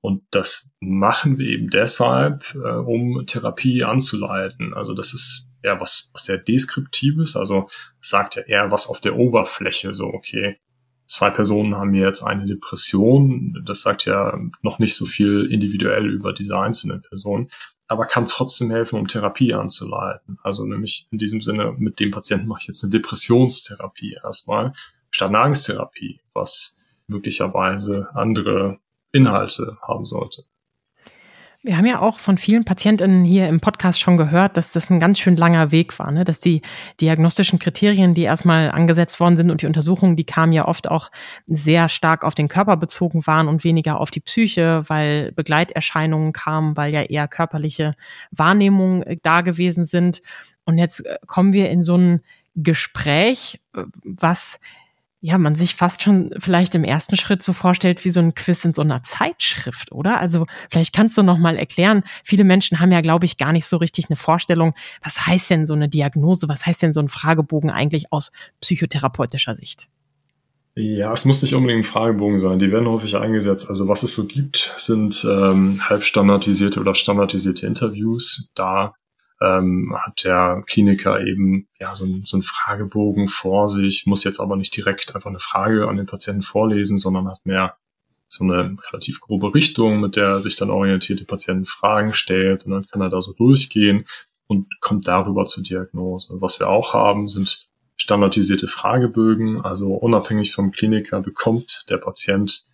Und 0.00 0.22
das 0.30 0.70
machen 0.80 1.38
wir 1.38 1.46
eben 1.46 1.70
deshalb, 1.70 2.54
äh, 2.54 2.58
um 2.58 3.24
Therapie 3.26 3.84
anzuleiten. 3.84 4.74
Also 4.74 4.92
das 4.92 5.14
ist 5.14 5.48
ja 5.62 5.80
was, 5.80 6.10
was 6.12 6.26
sehr 6.26 6.36
deskriptives. 6.36 7.36
Also 7.36 7.70
sagt 8.00 8.36
ja 8.36 8.42
eher 8.42 8.70
was 8.70 8.86
auf 8.86 9.00
der 9.00 9.16
Oberfläche. 9.16 9.94
So, 9.94 10.04
okay, 10.08 10.58
zwei 11.06 11.30
Personen 11.30 11.76
haben 11.76 11.94
jetzt 11.94 12.22
eine 12.22 12.46
Depression. 12.46 13.62
Das 13.66 13.82
sagt 13.82 14.04
ja 14.04 14.38
noch 14.62 14.78
nicht 14.78 14.96
so 14.96 15.04
viel 15.04 15.48
individuell 15.50 16.10
über 16.10 16.32
diese 16.32 16.58
einzelnen 16.58 17.02
Personen, 17.02 17.50
aber 17.88 18.06
kann 18.06 18.26
trotzdem 18.26 18.70
helfen, 18.70 18.98
um 18.98 19.06
Therapie 19.06 19.54
anzuleiten. 19.54 20.38
Also 20.42 20.64
nämlich 20.64 21.06
in 21.10 21.18
diesem 21.18 21.40
Sinne, 21.40 21.74
mit 21.78 22.00
dem 22.00 22.10
Patienten 22.10 22.48
mache 22.48 22.60
ich 22.62 22.68
jetzt 22.68 22.82
eine 22.82 22.90
Depressionstherapie 22.90 24.18
erstmal, 24.22 24.72
statt 25.10 25.28
eine 25.28 25.40
Angsttherapie, 25.40 26.20
was 26.32 26.78
möglicherweise 27.06 28.08
andere 28.14 28.78
Inhalte 29.12 29.78
haben 29.86 30.06
sollte. 30.06 30.44
Wir 31.64 31.78
haben 31.78 31.86
ja 31.86 32.02
auch 32.02 32.18
von 32.18 32.36
vielen 32.36 32.66
Patientinnen 32.66 33.24
hier 33.24 33.48
im 33.48 33.58
Podcast 33.58 33.98
schon 33.98 34.18
gehört, 34.18 34.58
dass 34.58 34.72
das 34.72 34.90
ein 34.90 35.00
ganz 35.00 35.18
schön 35.18 35.34
langer 35.34 35.72
Weg 35.72 35.98
war, 35.98 36.10
ne? 36.10 36.22
dass 36.22 36.38
die 36.38 36.60
diagnostischen 37.00 37.58
Kriterien, 37.58 38.12
die 38.12 38.24
erstmal 38.24 38.70
angesetzt 38.70 39.18
worden 39.18 39.38
sind 39.38 39.50
und 39.50 39.62
die 39.62 39.66
Untersuchungen, 39.66 40.14
die 40.14 40.24
kamen 40.24 40.52
ja 40.52 40.68
oft 40.68 40.90
auch 40.90 41.10
sehr 41.46 41.88
stark 41.88 42.22
auf 42.22 42.34
den 42.34 42.48
Körper 42.48 42.76
bezogen 42.76 43.26
waren 43.26 43.48
und 43.48 43.64
weniger 43.64 43.98
auf 43.98 44.10
die 44.10 44.20
Psyche, 44.20 44.84
weil 44.88 45.32
Begleiterscheinungen 45.32 46.34
kamen, 46.34 46.76
weil 46.76 46.92
ja 46.92 47.00
eher 47.00 47.28
körperliche 47.28 47.94
Wahrnehmungen 48.30 49.02
äh, 49.02 49.16
da 49.22 49.40
gewesen 49.40 49.86
sind. 49.86 50.20
Und 50.66 50.76
jetzt 50.76 51.06
äh, 51.06 51.16
kommen 51.26 51.54
wir 51.54 51.70
in 51.70 51.82
so 51.82 51.96
ein 51.96 52.20
Gespräch, 52.56 53.58
äh, 53.74 53.84
was 54.04 54.60
ja, 55.26 55.38
man 55.38 55.54
sich 55.54 55.74
fast 55.74 56.02
schon 56.02 56.34
vielleicht 56.36 56.74
im 56.74 56.84
ersten 56.84 57.16
Schritt 57.16 57.42
so 57.42 57.54
vorstellt 57.54 58.04
wie 58.04 58.10
so 58.10 58.20
ein 58.20 58.34
Quiz 58.34 58.62
in 58.66 58.74
so 58.74 58.82
einer 58.82 59.02
Zeitschrift, 59.04 59.90
oder? 59.90 60.20
Also 60.20 60.44
vielleicht 60.68 60.94
kannst 60.94 61.16
du 61.16 61.22
noch 61.22 61.38
mal 61.38 61.56
erklären. 61.56 62.02
Viele 62.22 62.44
Menschen 62.44 62.78
haben 62.78 62.92
ja, 62.92 63.00
glaube 63.00 63.24
ich, 63.24 63.38
gar 63.38 63.54
nicht 63.54 63.64
so 63.64 63.78
richtig 63.78 64.10
eine 64.10 64.16
Vorstellung, 64.16 64.74
was 65.02 65.26
heißt 65.26 65.48
denn 65.48 65.66
so 65.66 65.72
eine 65.72 65.88
Diagnose, 65.88 66.46
was 66.46 66.66
heißt 66.66 66.82
denn 66.82 66.92
so 66.92 67.00
ein 67.00 67.08
Fragebogen 67.08 67.70
eigentlich 67.70 68.12
aus 68.12 68.32
psychotherapeutischer 68.60 69.54
Sicht? 69.54 69.88
Ja, 70.74 71.10
es 71.14 71.24
muss 71.24 71.40
nicht 71.40 71.54
unbedingt 71.54 71.86
ein 71.86 71.90
Fragebogen 71.90 72.38
sein. 72.38 72.58
Die 72.58 72.70
werden 72.70 72.86
häufig 72.86 73.16
eingesetzt. 73.16 73.70
Also 73.70 73.88
was 73.88 74.02
es 74.02 74.12
so 74.12 74.26
gibt, 74.26 74.74
sind 74.76 75.26
ähm, 75.26 75.80
halbstandardisierte 75.88 76.80
oder 76.80 76.94
standardisierte 76.94 77.66
Interviews. 77.66 78.50
Da 78.54 78.92
ähm, 79.44 79.94
hat 79.96 80.24
der 80.24 80.62
Kliniker 80.66 81.20
eben 81.20 81.68
ja 81.78 81.94
so, 81.94 82.04
ein, 82.04 82.22
so 82.24 82.36
einen 82.36 82.42
Fragebogen 82.42 83.28
vor 83.28 83.68
sich, 83.68 84.06
muss 84.06 84.24
jetzt 84.24 84.40
aber 84.40 84.56
nicht 84.56 84.76
direkt 84.76 85.14
einfach 85.14 85.30
eine 85.30 85.40
Frage 85.40 85.88
an 85.88 85.96
den 85.96 86.06
Patienten 86.06 86.42
vorlesen, 86.42 86.98
sondern 86.98 87.28
hat 87.28 87.44
mehr 87.44 87.76
so 88.26 88.44
eine 88.44 88.76
relativ 88.90 89.20
grobe 89.20 89.54
Richtung, 89.54 90.00
mit 90.00 90.16
der 90.16 90.24
er 90.24 90.40
sich 90.40 90.56
dann 90.56 90.70
orientierte 90.70 91.24
Patienten 91.24 91.66
Fragen 91.66 92.12
stellt 92.12 92.64
und 92.64 92.72
dann 92.72 92.86
kann 92.86 93.00
er 93.00 93.10
da 93.10 93.20
so 93.20 93.32
durchgehen 93.32 94.06
und 94.46 94.66
kommt 94.80 95.06
darüber 95.08 95.44
zur 95.44 95.62
Diagnose. 95.62 96.34
Was 96.40 96.58
wir 96.60 96.68
auch 96.68 96.94
haben, 96.94 97.28
sind 97.28 97.68
standardisierte 97.96 98.66
Fragebögen, 98.66 99.60
also 99.60 99.94
unabhängig 99.94 100.52
vom 100.52 100.72
Kliniker 100.72 101.20
bekommt 101.20 101.84
der 101.88 101.98
Patient 101.98 102.66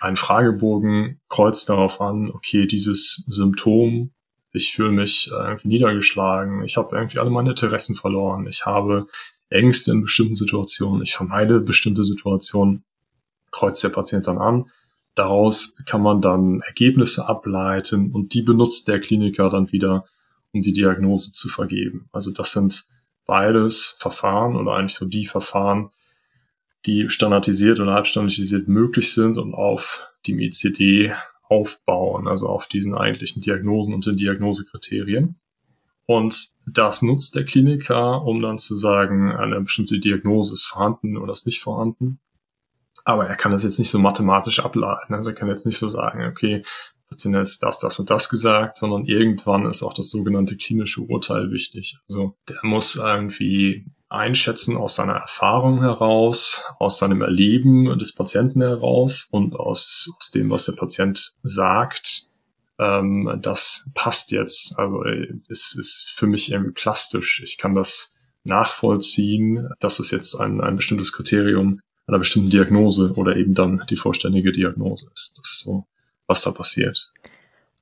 einen 0.00 0.16
Fragebogen, 0.16 1.20
kreuzt 1.28 1.68
darauf 1.68 2.00
an, 2.00 2.30
okay, 2.30 2.66
dieses 2.66 3.24
Symptom 3.28 4.12
ich 4.52 4.72
fühle 4.72 4.90
mich 4.90 5.30
äh, 5.32 5.34
irgendwie 5.34 5.68
niedergeschlagen, 5.68 6.64
ich 6.64 6.76
habe 6.76 6.96
irgendwie 6.96 7.18
alle 7.18 7.30
meine 7.30 7.50
Interessen 7.50 7.96
verloren, 7.96 8.46
ich 8.46 8.66
habe 8.66 9.06
Ängste 9.50 9.92
in 9.92 10.02
bestimmten 10.02 10.36
Situationen, 10.36 11.02
ich 11.02 11.14
vermeide 11.14 11.60
bestimmte 11.60 12.04
Situationen, 12.04 12.84
kreuzt 13.50 13.82
der 13.82 13.88
Patient 13.88 14.26
dann 14.26 14.38
an. 14.38 14.70
Daraus 15.14 15.76
kann 15.86 16.02
man 16.02 16.20
dann 16.20 16.60
Ergebnisse 16.60 17.28
ableiten 17.28 18.12
und 18.12 18.34
die 18.34 18.42
benutzt 18.42 18.88
der 18.88 19.00
Kliniker 19.00 19.50
dann 19.50 19.72
wieder, 19.72 20.04
um 20.52 20.62
die 20.62 20.72
Diagnose 20.72 21.32
zu 21.32 21.48
vergeben. 21.48 22.08
Also 22.12 22.30
das 22.30 22.52
sind 22.52 22.86
beides 23.26 23.96
Verfahren 23.98 24.54
oder 24.54 24.72
eigentlich 24.72 24.94
so 24.94 25.06
die 25.06 25.26
Verfahren, 25.26 25.90
die 26.86 27.08
standardisiert 27.08 27.80
oder 27.80 27.94
halbstandardisiert 27.94 28.68
möglich 28.68 29.12
sind 29.12 29.38
und 29.38 29.54
auf 29.54 30.06
dem 30.26 30.38
ICD 30.38 31.12
aufbauen, 31.48 32.28
also 32.28 32.48
auf 32.48 32.66
diesen 32.66 32.94
eigentlichen 32.94 33.42
Diagnosen 33.42 33.94
und 33.94 34.06
den 34.06 34.16
Diagnosekriterien. 34.16 35.40
Und 36.06 36.56
das 36.66 37.02
nutzt 37.02 37.34
der 37.34 37.44
Kliniker, 37.44 38.24
um 38.24 38.40
dann 38.40 38.58
zu 38.58 38.74
sagen, 38.74 39.30
eine 39.30 39.60
bestimmte 39.60 39.98
Diagnose 39.98 40.54
ist 40.54 40.64
vorhanden 40.64 41.18
oder 41.18 41.32
ist 41.32 41.46
nicht 41.46 41.60
vorhanden. 41.60 42.20
Aber 43.04 43.26
er 43.26 43.36
kann 43.36 43.52
das 43.52 43.62
jetzt 43.62 43.78
nicht 43.78 43.90
so 43.90 43.98
mathematisch 43.98 44.60
ableiten. 44.60 45.14
Also 45.14 45.30
er 45.30 45.36
kann 45.36 45.48
jetzt 45.48 45.66
nicht 45.66 45.78
so 45.78 45.88
sagen, 45.88 46.24
okay, 46.26 46.62
Patient 47.08 47.34
jetzt 47.36 47.62
das, 47.62 47.78
das 47.78 47.98
und 47.98 48.10
das 48.10 48.28
gesagt, 48.28 48.76
sondern 48.76 49.06
irgendwann 49.06 49.66
ist 49.66 49.82
auch 49.82 49.94
das 49.94 50.10
sogenannte 50.10 50.56
klinische 50.56 51.00
Urteil 51.00 51.50
wichtig. 51.50 51.98
Also 52.08 52.36
der 52.48 52.58
muss 52.62 52.96
irgendwie 52.96 53.86
einschätzen 54.08 54.76
aus 54.76 54.94
seiner 54.94 55.14
Erfahrung 55.14 55.80
heraus, 55.80 56.64
aus 56.78 56.98
seinem 56.98 57.22
Erleben 57.22 57.98
des 57.98 58.14
Patienten 58.14 58.62
heraus 58.62 59.28
und 59.30 59.54
aus, 59.54 60.12
aus 60.18 60.30
dem, 60.30 60.50
was 60.50 60.64
der 60.64 60.72
Patient 60.72 61.34
sagt. 61.42 62.28
Ähm, 62.78 63.38
das 63.42 63.90
passt 63.94 64.30
jetzt. 64.30 64.78
Also 64.78 65.04
es 65.48 65.76
ist 65.78 66.12
für 66.16 66.26
mich 66.26 66.50
irgendwie 66.50 66.72
plastisch. 66.72 67.42
Ich 67.44 67.58
kann 67.58 67.74
das 67.74 68.14
nachvollziehen, 68.44 69.68
dass 69.80 69.98
es 69.98 70.10
jetzt 70.10 70.34
ein, 70.34 70.60
ein 70.60 70.76
bestimmtes 70.76 71.12
Kriterium 71.12 71.80
einer 72.06 72.18
bestimmten 72.18 72.50
Diagnose 72.50 73.12
oder 73.16 73.36
eben 73.36 73.54
dann 73.54 73.84
die 73.90 73.96
vollständige 73.96 74.50
Diagnose 74.50 75.10
ist. 75.14 75.38
Das 75.38 75.50
ist 75.50 75.60
so, 75.60 75.86
was 76.26 76.42
da 76.42 76.52
passiert. 76.52 77.12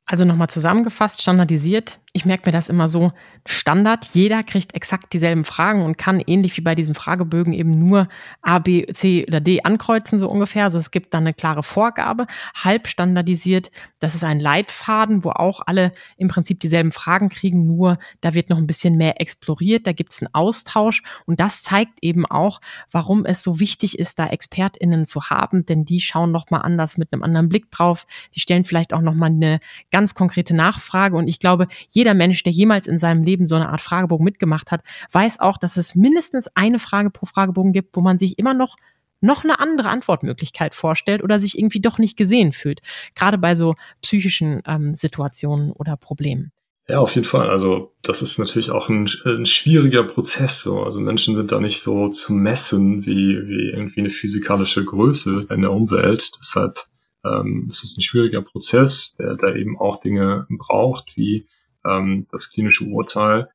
Also 0.04 0.24
nochmal 0.24 0.48
zusammengefasst, 0.48 1.22
standardisiert. 1.22 2.00
Ich 2.16 2.24
merke 2.24 2.48
mir 2.48 2.52
das 2.52 2.70
immer 2.70 2.88
so, 2.88 3.12
Standard. 3.44 4.06
Jeder 4.14 4.42
kriegt 4.42 4.74
exakt 4.74 5.12
dieselben 5.12 5.44
Fragen 5.44 5.82
und 5.82 5.98
kann 5.98 6.18
ähnlich 6.18 6.56
wie 6.56 6.62
bei 6.62 6.74
diesen 6.74 6.94
Fragebögen 6.94 7.52
eben 7.52 7.78
nur 7.78 8.08
A, 8.40 8.58
B, 8.58 8.86
C 8.86 9.26
oder 9.28 9.40
D 9.40 9.64
ankreuzen, 9.64 10.18
so 10.18 10.30
ungefähr. 10.30 10.64
Also 10.64 10.78
es 10.78 10.90
gibt 10.90 11.12
dann 11.12 11.24
eine 11.24 11.34
klare 11.34 11.62
Vorgabe. 11.62 12.26
Halb 12.54 12.88
standardisiert, 12.88 13.70
das 13.98 14.14
ist 14.14 14.24
ein 14.24 14.40
Leitfaden, 14.40 15.24
wo 15.24 15.30
auch 15.32 15.60
alle 15.66 15.92
im 16.16 16.28
Prinzip 16.28 16.58
dieselben 16.58 16.90
Fragen 16.90 17.28
kriegen, 17.28 17.66
nur 17.66 17.98
da 18.22 18.32
wird 18.32 18.48
noch 18.48 18.56
ein 18.56 18.66
bisschen 18.66 18.96
mehr 18.96 19.20
exploriert, 19.20 19.86
da 19.86 19.92
gibt 19.92 20.14
es 20.14 20.22
einen 20.22 20.32
Austausch 20.32 21.02
und 21.26 21.38
das 21.38 21.62
zeigt 21.62 21.98
eben 22.00 22.24
auch, 22.24 22.62
warum 22.90 23.26
es 23.26 23.42
so 23.42 23.60
wichtig 23.60 23.98
ist, 23.98 24.18
da 24.18 24.28
ExpertInnen 24.28 25.04
zu 25.04 25.24
haben, 25.24 25.66
denn 25.66 25.84
die 25.84 26.00
schauen 26.00 26.32
nochmal 26.32 26.62
anders 26.62 26.96
mit 26.96 27.12
einem 27.12 27.22
anderen 27.22 27.50
Blick 27.50 27.70
drauf. 27.70 28.06
Die 28.34 28.40
stellen 28.40 28.64
vielleicht 28.64 28.94
auch 28.94 29.02
nochmal 29.02 29.28
eine 29.28 29.60
ganz 29.90 30.14
konkrete 30.14 30.54
Nachfrage 30.54 31.14
und 31.14 31.28
ich 31.28 31.40
glaube, 31.40 31.68
jeder 31.90 32.05
Mensch, 32.14 32.42
der 32.42 32.52
jemals 32.52 32.86
in 32.86 32.98
seinem 32.98 33.22
Leben 33.22 33.36
Leben 33.36 33.46
so 33.46 33.54
eine 33.54 33.68
Art 33.68 33.80
Fragebogen 33.80 34.24
mitgemacht 34.24 34.70
hat, 34.70 34.82
weiß 35.12 35.40
auch, 35.40 35.58
dass 35.58 35.76
es 35.76 35.94
mindestens 35.94 36.48
eine 36.54 36.78
Frage 36.78 37.10
pro 37.10 37.26
Fragebogen 37.26 37.72
gibt, 37.72 37.96
wo 37.96 38.00
man 38.00 38.18
sich 38.18 38.38
immer 38.38 38.54
noch 38.54 38.76
noch 39.22 39.44
eine 39.44 39.58
andere 39.60 39.88
Antwortmöglichkeit 39.88 40.74
vorstellt 40.74 41.22
oder 41.22 41.40
sich 41.40 41.58
irgendwie 41.58 41.80
doch 41.80 41.98
nicht 41.98 42.18
gesehen 42.18 42.52
fühlt. 42.52 42.80
Gerade 43.14 43.38
bei 43.38 43.54
so 43.54 43.74
psychischen 44.02 44.62
ähm, 44.66 44.94
Situationen 44.94 45.72
oder 45.72 45.96
Problemen. 45.96 46.52
Ja, 46.86 46.98
auf 46.98 47.14
jeden 47.14 47.26
Fall. 47.26 47.48
Also 47.48 47.94
das 48.02 48.20
ist 48.20 48.38
natürlich 48.38 48.70
auch 48.70 48.90
ein, 48.90 49.08
ein, 49.24 49.46
schwieriger 49.46 50.04
Prozess. 50.04 50.62
So. 50.62 50.82
Also 50.82 51.00
Menschen 51.00 51.34
sind 51.34 51.50
da 51.50 51.60
nicht 51.60 51.80
so 51.80 52.10
zu 52.10 52.34
messen 52.34 53.06
wie, 53.06 53.40
wie 53.48 53.70
irgendwie 53.70 54.00
eine 54.00 54.10
physikalische 54.10 54.84
Größe 54.84 55.46
in 55.48 55.62
der 55.62 55.72
Umwelt. 55.72 56.32
Deshalb 56.38 56.84
ähm, 57.24 57.68
ist 57.70 57.84
es 57.84 57.96
ein 57.96 58.02
schwieriger 58.02 58.42
Prozess, 58.42 59.16
der 59.18 59.34
da 59.34 59.54
eben 59.54 59.78
auch 59.78 60.00
Dinge 60.00 60.46
braucht, 60.50 61.16
wie 61.16 61.48
ähm, 61.88 62.26
das 62.30 62.50
klinische 62.50 62.84
Urteil. 62.84 63.48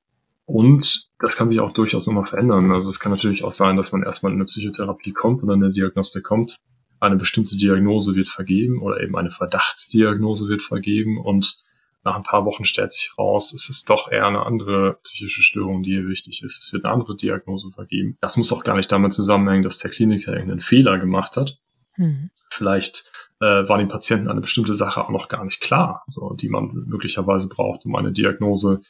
Und 0.45 1.09
das 1.19 1.37
kann 1.37 1.49
sich 1.49 1.59
auch 1.59 1.71
durchaus 1.71 2.07
nochmal 2.07 2.25
verändern. 2.25 2.71
Also 2.71 2.89
es 2.89 2.99
kann 2.99 3.11
natürlich 3.11 3.43
auch 3.43 3.53
sein, 3.53 3.77
dass 3.77 3.91
man 3.91 4.03
erstmal 4.03 4.31
in 4.31 4.37
eine 4.37 4.45
Psychotherapie 4.45 5.13
kommt 5.13 5.41
und 5.41 5.49
dann 5.49 5.63
eine 5.63 5.71
Diagnostik 5.71 6.23
kommt. 6.23 6.57
Eine 6.99 7.15
bestimmte 7.15 7.55
Diagnose 7.55 8.15
wird 8.15 8.29
vergeben 8.29 8.81
oder 8.81 9.01
eben 9.01 9.15
eine 9.15 9.31
Verdachtsdiagnose 9.31 10.47
wird 10.49 10.61
vergeben 10.61 11.17
und 11.17 11.63
nach 12.03 12.15
ein 12.15 12.23
paar 12.23 12.45
Wochen 12.45 12.65
stellt 12.65 12.93
sich 12.93 13.13
raus, 13.17 13.53
es 13.53 13.69
ist 13.69 13.89
doch 13.89 14.11
eher 14.11 14.25
eine 14.25 14.45
andere 14.45 14.97
psychische 15.03 15.43
Störung, 15.43 15.83
die 15.83 15.91
hier 15.91 16.07
wichtig 16.07 16.41
ist. 16.43 16.65
Es 16.65 16.73
wird 16.73 16.85
eine 16.85 16.93
andere 16.93 17.15
Diagnose 17.15 17.69
vergeben. 17.69 18.17
Das 18.21 18.37
muss 18.37 18.51
auch 18.51 18.63
gar 18.63 18.75
nicht 18.75 18.91
damit 18.91 19.13
zusammenhängen, 19.13 19.63
dass 19.63 19.77
der 19.77 19.91
Kliniker 19.91 20.33
irgendeinen 20.33 20.61
Fehler 20.61 20.97
gemacht 20.97 21.37
hat. 21.37 21.59
Mhm. 22.01 22.29
Vielleicht 22.49 23.09
äh, 23.39 23.67
war 23.67 23.77
dem 23.77 23.87
Patienten 23.87 24.27
eine 24.27 24.41
bestimmte 24.41 24.75
Sache 24.75 25.01
auch 25.01 25.09
noch 25.09 25.27
gar 25.27 25.45
nicht 25.45 25.61
klar, 25.61 26.03
so, 26.07 26.33
die 26.33 26.49
man 26.49 26.71
möglicherweise 26.87 27.47
braucht, 27.47 27.85
um 27.85 27.95
eine 27.95 28.11
Diagnose 28.11 28.81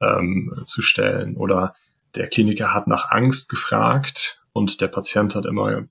ähm, 0.00 0.62
zu 0.66 0.82
stellen. 0.82 1.36
Oder 1.36 1.74
der 2.14 2.28
Kliniker 2.28 2.72
hat 2.72 2.86
nach 2.86 3.10
Angst 3.10 3.48
gefragt 3.48 4.42
und 4.52 4.80
der 4.80 4.88
Patient 4.88 5.34
hat 5.34 5.46
immer, 5.46 5.70
äh, 5.78 5.86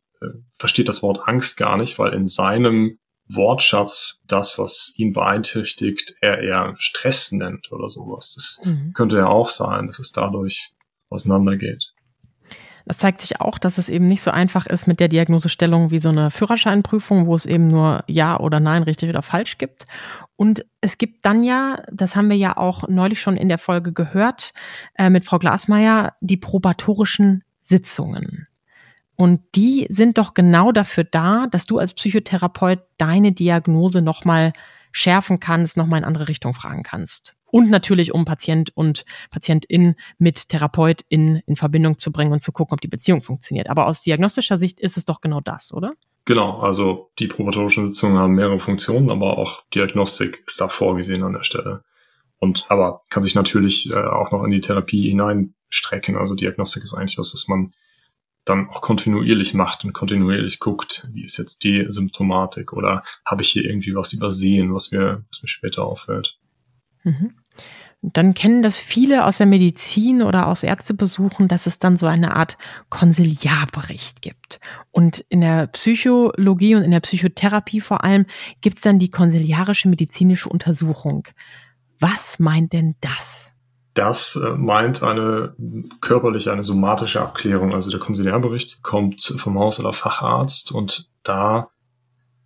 versteht 0.57 0.89
das 0.89 1.01
Wort 1.03 1.27
Angst 1.27 1.57
gar 1.57 1.77
nicht, 1.77 1.99
weil 1.99 2.13
in 2.13 2.27
seinem 2.27 2.97
Wortschatz 3.27 4.21
das, 4.27 4.57
was 4.57 4.93
ihn 4.97 5.13
beeinträchtigt, 5.13 6.15
er 6.21 6.39
eher 6.39 6.73
Stress 6.77 7.31
nennt 7.31 7.71
oder 7.71 7.87
sowas. 7.87 8.33
Das 8.35 8.65
mhm. 8.65 8.93
könnte 8.93 9.17
ja 9.17 9.27
auch 9.27 9.47
sein, 9.47 9.87
dass 9.87 9.99
es 9.99 10.11
dadurch 10.11 10.71
auseinandergeht. 11.09 11.93
Es 12.91 12.97
zeigt 12.97 13.21
sich 13.21 13.39
auch, 13.39 13.57
dass 13.57 13.77
es 13.77 13.87
eben 13.87 14.09
nicht 14.09 14.21
so 14.21 14.31
einfach 14.31 14.65
ist 14.67 14.85
mit 14.85 14.99
der 14.99 15.07
Diagnosestellung 15.07 15.91
wie 15.91 15.99
so 15.99 16.09
eine 16.09 16.29
Führerscheinprüfung, 16.29 17.25
wo 17.25 17.35
es 17.35 17.45
eben 17.45 17.69
nur 17.69 18.03
Ja 18.07 18.37
oder 18.37 18.59
Nein, 18.59 18.83
richtig 18.83 19.09
oder 19.09 19.21
falsch 19.21 19.57
gibt. 19.57 19.87
Und 20.35 20.65
es 20.81 20.97
gibt 20.97 21.25
dann 21.25 21.45
ja, 21.45 21.83
das 21.89 22.17
haben 22.17 22.29
wir 22.29 22.35
ja 22.35 22.57
auch 22.57 22.89
neulich 22.89 23.21
schon 23.21 23.37
in 23.37 23.47
der 23.47 23.59
Folge 23.59 23.93
gehört, 23.93 24.51
äh, 24.95 25.09
mit 25.09 25.23
Frau 25.23 25.39
Glasmeier, 25.39 26.15
die 26.19 26.35
probatorischen 26.35 27.45
Sitzungen. 27.63 28.49
Und 29.15 29.39
die 29.55 29.85
sind 29.87 30.17
doch 30.17 30.33
genau 30.33 30.73
dafür 30.73 31.05
da, 31.05 31.47
dass 31.49 31.65
du 31.65 31.77
als 31.77 31.93
Psychotherapeut 31.93 32.81
deine 32.97 33.31
Diagnose 33.31 34.01
nochmal 34.01 34.51
schärfen 34.91 35.39
kannst, 35.39 35.77
nochmal 35.77 35.99
in 35.99 36.05
andere 36.05 36.27
Richtung 36.27 36.53
fragen 36.53 36.83
kannst 36.83 37.37
und 37.51 37.69
natürlich 37.69 38.13
um 38.13 38.25
Patient 38.25 38.71
und 38.75 39.05
Patientin 39.29 39.95
mit 40.17 40.49
Therapeutin 40.49 41.41
in 41.45 41.55
Verbindung 41.55 41.97
zu 41.97 42.11
bringen 42.11 42.31
und 42.31 42.41
zu 42.41 42.51
gucken, 42.51 42.73
ob 42.73 42.81
die 42.81 42.87
Beziehung 42.87 43.21
funktioniert. 43.21 43.69
Aber 43.69 43.87
aus 43.87 44.01
diagnostischer 44.01 44.57
Sicht 44.57 44.79
ist 44.79 44.97
es 44.97 45.05
doch 45.05 45.21
genau 45.21 45.41
das, 45.41 45.73
oder? 45.73 45.93
Genau, 46.25 46.59
also 46.59 47.11
die 47.19 47.27
probatorischen 47.27 47.87
Sitzungen 47.87 48.17
haben 48.17 48.33
mehrere 48.33 48.59
Funktionen, 48.59 49.09
aber 49.09 49.37
auch 49.37 49.63
Diagnostik 49.73 50.43
ist 50.45 50.61
da 50.61 50.67
vorgesehen 50.67 51.23
an 51.23 51.33
der 51.33 51.43
Stelle. 51.43 51.83
Und 52.39 52.65
aber 52.69 53.03
kann 53.09 53.23
sich 53.23 53.35
natürlich 53.35 53.91
äh, 53.91 53.95
auch 53.95 54.31
noch 54.31 54.43
in 54.43 54.51
die 54.51 54.61
Therapie 54.61 55.09
hineinstrecken. 55.09 56.17
Also 56.17 56.35
Diagnostik 56.35 56.83
ist 56.83 56.93
eigentlich 56.93 57.17
was, 57.17 57.33
was 57.33 57.47
man 57.47 57.73
dann 58.45 58.69
auch 58.69 58.81
kontinuierlich 58.81 59.53
macht 59.53 59.85
und 59.85 59.93
kontinuierlich 59.93 60.59
guckt, 60.59 61.07
wie 61.13 61.23
ist 61.23 61.37
jetzt 61.37 61.63
die 61.63 61.85
Symptomatik 61.89 62.73
oder 62.73 63.03
habe 63.25 63.43
ich 63.43 63.49
hier 63.49 63.65
irgendwie 63.65 63.93
was 63.95 64.13
übersehen, 64.13 64.73
was 64.73 64.91
mir, 64.91 65.23
was 65.29 65.43
mir 65.43 65.47
später 65.47 65.85
auffällt. 65.85 66.39
Mhm. 67.03 67.35
Dann 68.03 68.33
kennen 68.33 68.63
das 68.63 68.79
viele 68.79 69.25
aus 69.25 69.37
der 69.37 69.45
Medizin 69.45 70.23
oder 70.23 70.47
aus 70.47 70.63
Ärztebesuchen, 70.63 71.47
dass 71.47 71.67
es 71.67 71.77
dann 71.77 71.97
so 71.97 72.07
eine 72.07 72.35
Art 72.35 72.57
Konsiliarbericht 72.89 74.23
gibt. 74.23 74.59
Und 74.89 75.23
in 75.29 75.41
der 75.41 75.67
Psychologie 75.67 76.75
und 76.75 76.83
in 76.83 76.91
der 76.91 76.99
Psychotherapie 76.99 77.79
vor 77.79 78.03
allem 78.03 78.25
gibt 78.61 78.77
es 78.77 78.81
dann 78.81 78.97
die 78.97 79.09
konsiliarische 79.09 79.87
medizinische 79.87 80.49
Untersuchung. 80.49 81.27
Was 81.99 82.39
meint 82.39 82.73
denn 82.73 82.95
das? 83.01 83.53
Das 83.93 84.35
äh, 84.35 84.49
meint 84.51 85.03
eine 85.03 85.53
körperliche, 85.99 86.51
eine 86.51 86.63
somatische 86.63 87.21
Abklärung. 87.21 87.73
Also 87.73 87.91
der 87.91 87.99
Konsiliarbericht 87.99 88.81
kommt 88.81 89.21
vom 89.21 89.59
Haus- 89.59 89.79
oder 89.79 89.93
Facharzt 89.93 90.71
und 90.71 91.07
da 91.23 91.69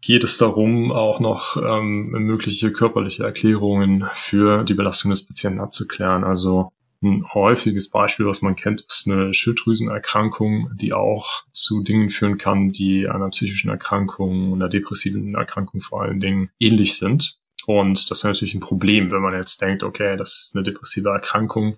geht 0.02 0.24
es 0.24 0.38
darum, 0.38 0.92
auch 0.92 1.20
noch 1.20 1.58
ähm, 1.58 2.10
mögliche 2.10 2.72
körperliche 2.72 3.24
Erklärungen 3.24 4.06
für 4.14 4.64
die 4.64 4.74
Belastung 4.74 5.12
des 5.12 5.28
Patienten 5.28 5.60
abzuklären. 5.60 6.24
Also 6.24 6.72
ein 7.02 7.26
häufiges 7.34 7.90
Beispiel, 7.90 8.26
was 8.26 8.42
man 8.42 8.56
kennt, 8.56 8.82
ist 8.82 9.08
eine 9.08 9.34
Schilddrüsenerkrankung, 9.34 10.70
die 10.76 10.94
auch 10.94 11.44
zu 11.52 11.84
Dingen 11.84 12.10
führen 12.10 12.38
kann, 12.38 12.70
die 12.70 13.08
einer 13.08 13.30
psychischen 13.30 13.70
Erkrankung, 13.70 14.54
einer 14.54 14.70
depressiven 14.70 15.36
Erkrankung 15.36 15.82
vor 15.82 16.02
allen 16.02 16.20
Dingen 16.20 16.50
ähnlich 16.60 16.98
sind. 16.98 17.38
Und 17.66 18.10
das 18.12 18.24
wäre 18.24 18.34
natürlich 18.34 18.56
ein 18.56 18.60
Problem, 18.60 19.12
wenn 19.12 19.22
man 19.22 19.34
jetzt 19.34 19.62
denkt, 19.62 19.84
okay, 19.84 20.18
das 20.18 20.48
ist 20.48 20.56
eine 20.56 20.64
depressive 20.64 21.10
Erkrankung, 21.10 21.78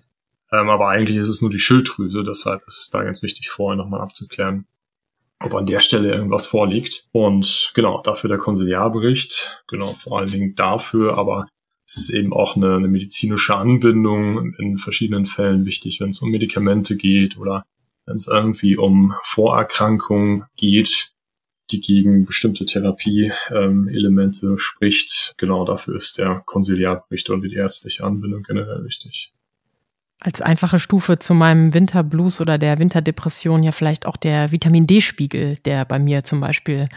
ähm, 0.52 0.68
aber 0.68 0.88
eigentlich 0.88 1.16
ist 1.16 1.28
es 1.28 1.42
nur 1.42 1.50
die 1.50 1.58
Schilddrüse, 1.58 2.24
deshalb 2.24 2.66
ist 2.66 2.78
es 2.78 2.90
da 2.90 3.02
ganz 3.02 3.22
wichtig, 3.22 3.50
vorher 3.50 3.76
nochmal 3.76 4.00
abzuklären, 4.00 4.66
ob 5.40 5.54
an 5.54 5.66
der 5.66 5.80
Stelle 5.80 6.12
irgendwas 6.12 6.46
vorliegt. 6.46 7.08
Und 7.12 7.72
genau, 7.74 8.02
dafür 8.02 8.28
der 8.28 8.38
Konsiliarbericht, 8.38 9.62
genau, 9.68 9.88
vor 9.94 10.18
allen 10.18 10.30
Dingen 10.30 10.54
dafür, 10.54 11.16
aber 11.16 11.46
es 11.86 11.96
ist 11.96 12.10
eben 12.10 12.32
auch 12.32 12.56
eine, 12.56 12.74
eine 12.74 12.88
medizinische 12.88 13.54
Anbindung 13.54 14.54
in 14.54 14.76
verschiedenen 14.76 15.26
Fällen 15.26 15.64
wichtig, 15.64 16.00
wenn 16.00 16.10
es 16.10 16.20
um 16.20 16.30
Medikamente 16.30 16.96
geht 16.96 17.38
oder 17.38 17.64
wenn 18.04 18.16
es 18.16 18.26
irgendwie 18.26 18.76
um 18.76 19.14
Vorerkrankungen 19.22 20.44
geht, 20.56 21.12
die 21.70 21.80
gegen 21.80 22.24
bestimmte 22.24 22.64
Therapieelemente 22.64 24.46
ähm, 24.46 24.58
spricht. 24.58 25.34
Genau 25.36 25.64
dafür 25.64 25.96
ist 25.96 26.18
der 26.18 26.42
Konsiliarbericht 26.46 27.28
und 27.30 27.42
die 27.42 27.54
ärztliche 27.54 28.04
Anbindung 28.04 28.42
generell 28.42 28.84
wichtig 28.84 29.32
als 30.20 30.40
einfache 30.40 30.78
Stufe 30.78 31.18
zu 31.18 31.34
meinem 31.34 31.74
Winterblues 31.74 32.40
oder 32.40 32.58
der 32.58 32.78
Winterdepression 32.78 33.62
ja 33.62 33.72
vielleicht 33.72 34.06
auch 34.06 34.16
der 34.16 34.50
Vitamin 34.50 34.86
D-Spiegel, 34.86 35.56
der 35.64 35.84
bei 35.84 35.98
mir 35.98 36.24
zum 36.24 36.40
Beispiel 36.40 36.88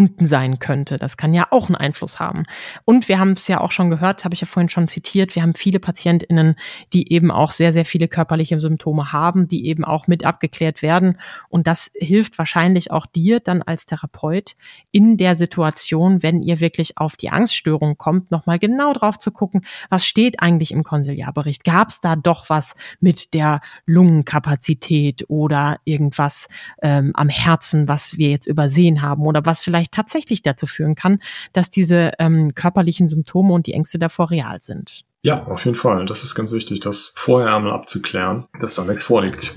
unten 0.00 0.24
sein 0.24 0.58
könnte. 0.58 0.96
Das 0.96 1.18
kann 1.18 1.34
ja 1.34 1.48
auch 1.50 1.68
einen 1.68 1.76
Einfluss 1.76 2.18
haben. 2.18 2.44
Und 2.86 3.06
wir 3.10 3.18
haben 3.18 3.32
es 3.32 3.46
ja 3.48 3.60
auch 3.60 3.70
schon 3.70 3.90
gehört, 3.90 4.24
habe 4.24 4.32
ich 4.32 4.40
ja 4.40 4.46
vorhin 4.46 4.70
schon 4.70 4.88
zitiert, 4.88 5.34
wir 5.34 5.42
haben 5.42 5.52
viele 5.52 5.78
PatientInnen, 5.78 6.54
die 6.94 7.12
eben 7.12 7.30
auch 7.30 7.50
sehr, 7.50 7.74
sehr 7.74 7.84
viele 7.84 8.08
körperliche 8.08 8.58
Symptome 8.60 9.12
haben, 9.12 9.46
die 9.46 9.66
eben 9.66 9.84
auch 9.84 10.06
mit 10.06 10.24
abgeklärt 10.24 10.80
werden. 10.80 11.18
Und 11.50 11.66
das 11.66 11.90
hilft 11.94 12.38
wahrscheinlich 12.38 12.90
auch 12.92 13.04
dir 13.04 13.40
dann 13.40 13.60
als 13.60 13.84
Therapeut 13.84 14.56
in 14.90 15.18
der 15.18 15.36
Situation, 15.36 16.22
wenn 16.22 16.40
ihr 16.40 16.60
wirklich 16.60 16.96
auf 16.96 17.16
die 17.16 17.28
Angststörung 17.28 17.98
kommt, 17.98 18.30
nochmal 18.30 18.58
genau 18.58 18.94
drauf 18.94 19.18
zu 19.18 19.30
gucken, 19.30 19.66
was 19.90 20.06
steht 20.06 20.40
eigentlich 20.40 20.72
im 20.72 20.82
Konsiliarbericht? 20.82 21.62
Gab 21.62 21.90
es 21.90 22.00
da 22.00 22.16
doch 22.16 22.48
was 22.48 22.74
mit 23.00 23.34
der 23.34 23.60
Lungenkapazität 23.84 25.26
oder 25.28 25.78
irgendwas 25.84 26.48
ähm, 26.80 27.10
am 27.12 27.28
Herzen, 27.28 27.86
was 27.86 28.16
wir 28.16 28.30
jetzt 28.30 28.46
übersehen 28.46 29.02
haben 29.02 29.26
oder 29.26 29.44
was 29.44 29.60
vielleicht 29.60 29.89
vielleicht 29.90 29.92
tatsächlich 29.92 30.42
dazu 30.42 30.66
führen 30.66 30.94
kann, 30.94 31.20
dass 31.52 31.70
diese 31.70 32.12
ähm, 32.18 32.52
körperlichen 32.54 33.08
Symptome 33.08 33.52
und 33.52 33.66
die 33.66 33.74
Ängste 33.74 33.98
davor 33.98 34.30
real 34.30 34.60
sind. 34.60 35.04
Ja, 35.22 35.44
auf 35.46 35.64
jeden 35.64 35.76
Fall. 35.76 36.06
Das 36.06 36.24
ist 36.24 36.34
ganz 36.34 36.52
wichtig, 36.52 36.80
das 36.80 37.12
vorher 37.16 37.54
einmal 37.54 37.72
abzuklären, 37.72 38.46
dass 38.60 38.76
da 38.76 38.84
nichts 38.84 39.04
vorliegt. 39.04 39.56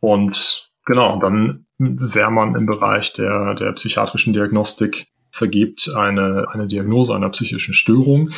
Und 0.00 0.70
genau, 0.84 1.18
dann 1.20 1.66
wäre 1.78 2.32
man 2.32 2.56
im 2.56 2.66
Bereich 2.66 3.12
der, 3.12 3.54
der 3.54 3.72
psychiatrischen 3.72 4.32
Diagnostik 4.32 5.06
vergibt 5.30 5.90
eine, 5.94 6.46
eine 6.52 6.66
Diagnose 6.66 7.14
einer 7.14 7.30
psychischen 7.30 7.74
Störung. 7.74 8.30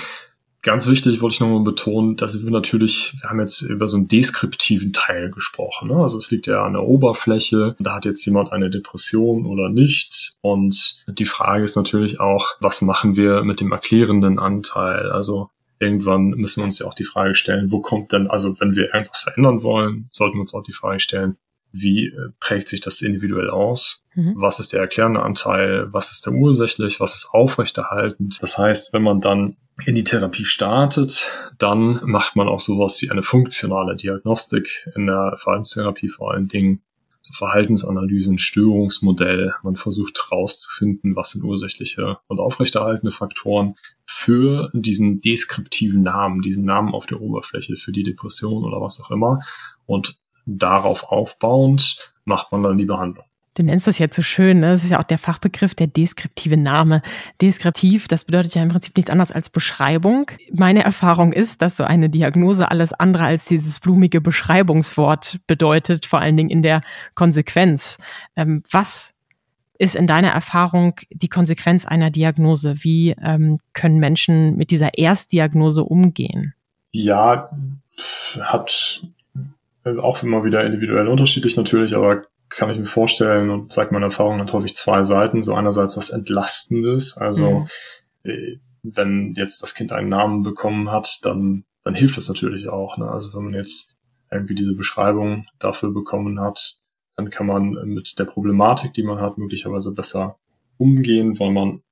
Ganz 0.67 0.89
wichtig 0.89 1.21
wollte 1.21 1.35
ich 1.35 1.41
nochmal 1.41 1.63
betonen, 1.63 2.17
dass 2.17 2.43
wir 2.43 2.51
natürlich, 2.51 3.15
wir 3.21 3.31
haben 3.31 3.39
jetzt 3.39 3.63
über 3.63 3.87
so 3.87 3.99
einen 3.99 4.09
deskriptiven 4.09 4.93
Teil 4.93 5.31
gesprochen. 5.31 5.91
Ne? 5.91 5.95
Also 5.95 6.19
es 6.19 6.29
liegt 6.33 6.49
ja 6.49 6.65
an 6.65 6.73
der 6.73 6.83
Oberfläche. 6.83 7.77
Da 7.79 7.95
hat 7.95 8.05
jetzt 8.05 8.25
jemand 8.27 8.51
eine 8.51 8.69
Depression 8.69 9.47
oder 9.47 9.69
nicht. 9.69 10.35
Und 10.41 11.05
die 11.07 11.25
Frage 11.25 11.63
ist 11.63 11.77
natürlich 11.77 12.19
auch, 12.19 12.57
was 12.59 12.83
machen 12.83 13.15
wir 13.15 13.45
mit 13.45 13.61
dem 13.61 13.71
erklärenden 13.71 14.41
Anteil? 14.41 15.13
Also 15.13 15.51
irgendwann 15.79 16.31
müssen 16.31 16.63
wir 16.63 16.65
uns 16.65 16.81
ja 16.81 16.87
auch 16.87 16.95
die 16.95 17.05
Frage 17.05 17.37
stellen, 17.37 17.71
wo 17.71 17.81
kommt 17.81 18.11
denn, 18.11 18.27
also 18.27 18.59
wenn 18.59 18.75
wir 18.75 18.93
irgendwas 18.93 19.21
verändern 19.21 19.63
wollen, 19.63 20.09
sollten 20.11 20.37
wir 20.37 20.41
uns 20.41 20.53
auch 20.53 20.65
die 20.65 20.73
Frage 20.73 20.99
stellen, 20.99 21.37
wie 21.81 22.07
äh, 22.07 22.31
prägt 22.41 22.69
sich 22.69 22.81
das 22.81 23.03
individuell 23.03 23.51
aus? 23.51 24.03
Mhm. 24.15 24.35
Was 24.37 24.61
ist 24.61 24.73
der 24.73 24.81
erklärende 24.81 25.23
Anteil? 25.23 25.93
Was 25.93 26.13
ist 26.13 26.27
der 26.27 26.33
ursächlich? 26.33 27.01
Was 27.01 27.15
ist 27.15 27.29
aufrechterhaltend? 27.31 28.39
Das 28.41 28.59
heißt, 28.59 28.93
wenn 28.93 29.03
man 29.03 29.21
dann 29.21 29.57
in 29.85 29.95
die 29.95 30.05
Therapie 30.05 30.45
startet, 30.45 31.31
dann 31.59 32.01
macht 32.05 32.35
man 32.35 32.49
auch 32.49 32.61
sowas 32.61 33.01
wie 33.03 33.11
eine 33.11 33.23
funktionale 33.23 33.95
Diagnostik 33.97 34.89
in 34.95 35.07
der 35.07 35.35
Verhaltenstherapie 35.37 36.09
vor 36.09 36.33
allen 36.33 36.49
Dingen. 36.49 36.83
So 37.21 37.35
Verhaltensanalysen, 37.35 38.39
Störungsmodell. 38.39 39.53
Man 39.65 39.75
versucht 39.75 40.19
herauszufinden, 40.31 41.17
was 41.17 41.31
sind 41.31 41.43
ursächliche 41.45 42.19
und 42.29 42.39
aufrechterhaltende 42.39 43.11
Faktoren 43.11 43.75
für 44.07 44.71
diesen 44.73 45.21
deskriptiven 45.21 46.03
Namen, 46.03 46.41
diesen 46.41 46.65
Namen 46.65 46.95
auf 46.95 47.07
der 47.07 47.21
Oberfläche, 47.21 47.77
für 47.77 47.91
die 47.91 48.05
Depression 48.05 48.65
oder 48.65 48.81
was 48.81 49.01
auch 49.01 49.11
immer. 49.11 49.41
Und 49.87 50.21
darauf 50.47 51.05
aufbauend 51.11 52.13
macht 52.25 52.51
man 52.53 52.63
dann 52.63 52.79
die 52.79 52.87
Behandlung. 52.87 53.27
Du 53.57 53.63
nennst 53.63 53.87
das 53.87 53.99
ja 53.99 54.07
so 54.11 54.21
schön, 54.21 54.61
ne? 54.61 54.73
das 54.73 54.85
ist 54.85 54.91
ja 54.91 55.01
auch 55.01 55.05
der 55.05 55.17
Fachbegriff, 55.17 55.75
der 55.75 55.87
deskriptive 55.87 56.59
Name. 56.59 57.01
Deskriptiv, 57.41 58.07
das 58.07 58.27
bedeutet 58.27 58.55
ja 58.55 58.63
im 58.63 58.69
Prinzip 58.69 58.95
nichts 58.97 59.11
anderes 59.11 59.33
als 59.33 59.49
Beschreibung. 59.49 60.31
Meine 60.53 60.85
Erfahrung 60.85 61.33
ist, 61.33 61.63
dass 61.63 61.79
so 61.79 61.85
eine 61.85 62.11
Diagnose 62.11 62.71
alles 62.71 62.93
andere 62.93 63.25
als 63.25 63.47
dieses 63.47 63.81
blumige 63.81 64.21
Beschreibungswort 64.21 65.39
bedeutet, 65.47 66.05
vor 66.05 66.21
allen 66.21 66.37
Dingen 66.37 66.51
in 66.51 66.61
der 66.61 66.83
Konsequenz. 67.15 67.97
Ähm, 68.37 68.63
was 68.71 69.15
ist 69.79 69.97
in 69.97 70.07
deiner 70.07 70.31
Erfahrung 70.31 71.01
die 71.11 71.29
Konsequenz 71.29 71.87
einer 71.87 72.11
Diagnose? 72.11 72.75
Wie 72.81 73.13
ähm, 73.23 73.59
können 73.73 73.99
Menschen 73.99 74.57
mit 74.57 74.71
dieser 74.71 74.99
Erstdiagnose 74.99 75.83
umgehen? 75.83 76.53
Ja, 76.93 77.51
hat 78.41 79.03
auch 80.01 80.23
immer 80.23 80.45
wieder 80.45 80.65
individuell 80.65 81.09
unterschiedlich 81.09 81.57
natürlich, 81.57 81.95
aber 81.95 82.25
kann 82.49 82.71
ich 82.71 82.79
mir 82.79 82.85
vorstellen 82.85 83.51
und 83.51 83.73
zeigt 83.73 83.93
meine 83.93 84.07
Erfahrung 84.07 84.41
hat 84.41 84.53
häufig 84.53 84.77
zwei 84.77 85.03
Seiten. 85.05 85.43
So 85.43 85.55
einerseits 85.55 85.97
was 85.97 86.11
Entlastendes, 86.11 87.17
also 87.17 87.51
mhm. 87.51 87.67
Äh, 88.25 88.59
wenn 88.83 89.35
jetzt 89.37 89.63
das 89.63 89.75
Kind 89.75 89.93
einen 89.93 90.09
Namen 90.09 90.43
bekommen 90.43 90.91
hat, 90.91 91.21
dann, 91.23 91.65
dann 91.83 91.95
hilft 91.95 92.17
das 92.17 92.29
natürlich 92.29 92.69
auch. 92.69 92.99
Ne? 92.99 93.09
Also 93.09 93.35
wenn 93.35 93.45
man 93.45 93.55
jetzt 93.55 93.97
irgendwie 94.31 94.55
diese 94.55 94.75
Beschreibung 94.75 95.47
dafür 95.59 95.93
bekommen 95.93 96.41
hat, 96.41 96.79
dann 97.17 97.31
kann 97.31 97.47
man 97.47 97.71
mit 97.85 98.19
der 98.19 98.25
Problematik, 98.25 98.93
die 98.95 99.03
man 99.03 99.21
hat, 99.21 99.39
möglicherweise 99.39 99.95
besser 99.95 100.39
umgehen, 100.77 101.39
weil 101.39 101.51
man 101.51 101.83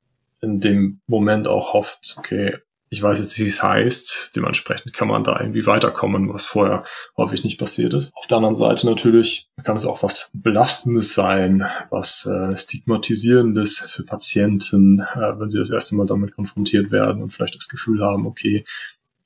in 0.41 0.61
dem 0.61 1.01
Moment 1.07 1.47
auch 1.47 1.73
hofft, 1.73 2.17
okay, 2.19 2.57
ich 2.95 3.03
weiß 3.03 3.19
jetzt, 3.19 3.37
wie 3.41 3.47
es 3.47 3.61
heißt. 3.61 4.37
Dementsprechend 4.37 4.93
kann 4.93 5.09
man 5.09 5.25
da 5.25 5.41
irgendwie 5.41 5.67
weiterkommen, 5.67 6.33
was 6.33 6.47
vorher 6.47 6.85
häufig 7.17 7.43
nicht 7.43 7.59
passiert 7.59 7.93
ist. 7.93 8.13
Auf 8.15 8.29
der 8.29 8.37
anderen 8.37 8.55
Seite 8.55 8.87
natürlich 8.87 9.49
kann 9.65 9.75
es 9.75 9.85
auch 9.85 10.05
was 10.05 10.31
Belastendes 10.33 11.13
sein, 11.13 11.67
was 11.91 12.25
äh, 12.27 12.57
Stigmatisierendes 12.57 13.81
für 13.81 14.05
Patienten, 14.05 15.01
äh, 15.01 15.41
wenn 15.41 15.51
sie 15.51 15.59
das 15.59 15.71
erste 15.71 15.97
Mal 15.97 16.07
damit 16.07 16.37
konfrontiert 16.37 16.93
werden 16.93 17.21
und 17.21 17.31
vielleicht 17.31 17.57
das 17.57 17.69
Gefühl 17.69 18.01
haben, 18.01 18.27
okay, 18.27 18.65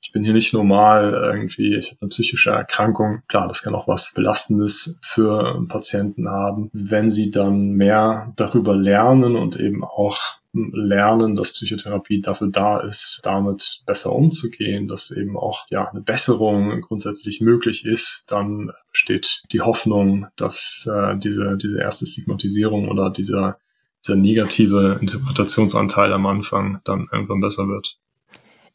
ich 0.01 0.11
bin 0.11 0.23
hier 0.23 0.33
nicht 0.33 0.53
normal, 0.53 1.13
irgendwie, 1.35 1.75
ich 1.75 1.91
habe 1.91 2.01
eine 2.01 2.09
psychische 2.09 2.49
Erkrankung. 2.49 3.21
Klar, 3.27 3.47
das 3.47 3.61
kann 3.61 3.75
auch 3.75 3.87
was 3.87 4.13
Belastendes 4.15 4.97
für 5.03 5.63
Patienten 5.67 6.27
haben. 6.27 6.71
Wenn 6.73 7.11
sie 7.11 7.29
dann 7.29 7.73
mehr 7.73 8.33
darüber 8.35 8.75
lernen 8.75 9.35
und 9.35 9.59
eben 9.59 9.83
auch 9.83 10.38
lernen, 10.53 11.35
dass 11.35 11.53
Psychotherapie 11.53 12.21
dafür 12.21 12.47
da 12.47 12.79
ist, 12.79 13.21
damit 13.23 13.83
besser 13.85 14.13
umzugehen, 14.13 14.87
dass 14.87 15.11
eben 15.11 15.37
auch 15.37 15.65
ja 15.69 15.87
eine 15.89 16.01
Besserung 16.01 16.81
grundsätzlich 16.81 17.39
möglich 17.41 17.85
ist, 17.85 18.25
dann 18.27 18.71
steht 18.91 19.43
die 19.51 19.61
Hoffnung, 19.61 20.27
dass 20.35 20.89
äh, 20.91 21.17
diese 21.17 21.57
diese 21.57 21.79
erste 21.79 22.05
Stigmatisierung 22.05 22.89
oder 22.89 23.11
dieser 23.11 23.59
dieser 24.05 24.15
negative 24.15 24.97
Interpretationsanteil 25.01 26.13
am 26.13 26.25
Anfang 26.25 26.79
dann 26.83 27.07
irgendwann 27.11 27.41
besser 27.41 27.67
wird. 27.67 27.99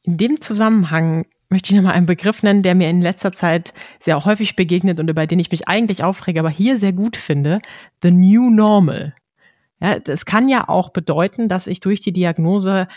In 0.02 0.18
dem 0.18 0.40
Zusammenhang 0.40 1.24
möchte 1.48 1.70
ich 1.70 1.76
nochmal 1.76 1.94
einen 1.94 2.06
Begriff 2.06 2.42
nennen, 2.42 2.62
der 2.62 2.74
mir 2.74 2.90
in 2.90 3.00
letzter 3.00 3.32
Zeit 3.32 3.72
sehr 4.00 4.24
häufig 4.24 4.54
begegnet 4.54 5.00
und 5.00 5.08
über 5.08 5.26
den 5.26 5.38
ich 5.38 5.50
mich 5.50 5.66
eigentlich 5.66 6.04
aufrege, 6.04 6.40
aber 6.40 6.50
hier 6.50 6.76
sehr 6.76 6.92
gut 6.92 7.16
finde. 7.16 7.60
The 8.02 8.10
New 8.10 8.50
Normal. 8.50 9.14
Ja, 9.80 9.98
das 9.98 10.24
kann 10.24 10.48
ja 10.48 10.68
auch 10.68 10.90
bedeuten, 10.90 11.48
dass 11.48 11.66
ich 11.66 11.80
durch 11.80 12.00
die 12.00 12.12
Diagnose 12.12 12.88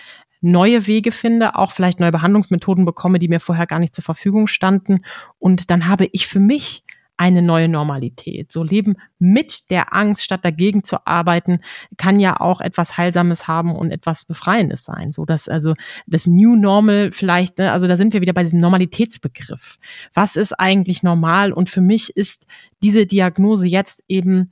neue 0.42 0.88
Wege 0.88 1.12
finde, 1.12 1.56
auch 1.56 1.72
vielleicht 1.72 2.00
neue 2.00 2.12
Behandlungsmethoden 2.12 2.86
bekomme, 2.86 3.20
die 3.20 3.28
mir 3.28 3.40
vorher 3.40 3.66
gar 3.66 3.80
nicht 3.80 3.96
zur 3.96 4.04
Verfügung 4.04 4.48
standen. 4.48 5.02
Und 5.40 5.72
dann 5.72 5.88
habe 5.88 6.08
ich 6.12 6.28
für 6.28 6.40
mich 6.40 6.84
eine 7.18 7.42
neue 7.42 7.68
Normalität. 7.68 8.52
So 8.52 8.64
Leben 8.64 8.96
mit 9.18 9.72
der 9.72 9.94
Angst 9.94 10.24
statt 10.24 10.46
dagegen 10.46 10.84
zu 10.84 11.06
arbeiten, 11.06 11.62
kann 11.98 12.20
ja 12.20 12.40
auch 12.40 12.62
etwas 12.62 12.96
Heilsames 12.96 13.48
haben 13.48 13.76
und 13.76 13.90
etwas 13.90 14.24
Befreiendes 14.24 14.86
sein. 14.86 15.12
So 15.12 15.26
dass 15.26 15.50
also 15.50 15.74
das 16.06 16.28
New 16.28 16.56
Normal 16.56 17.12
vielleicht, 17.12 17.58
ne, 17.58 17.72
also 17.72 17.88
da 17.88 17.98
sind 17.98 18.14
wir 18.14 18.22
wieder 18.22 18.34
bei 18.34 18.44
diesem 18.44 18.60
Normalitätsbegriff. 18.60 19.78
Was 20.14 20.36
ist 20.36 20.54
eigentlich 20.54 21.02
normal? 21.02 21.52
Und 21.52 21.70
für 21.70 21.82
mich 21.82 22.16
ist 22.16 22.46
diese 22.84 23.08
Diagnose 23.08 23.66
jetzt 23.66 24.04
eben 24.08 24.50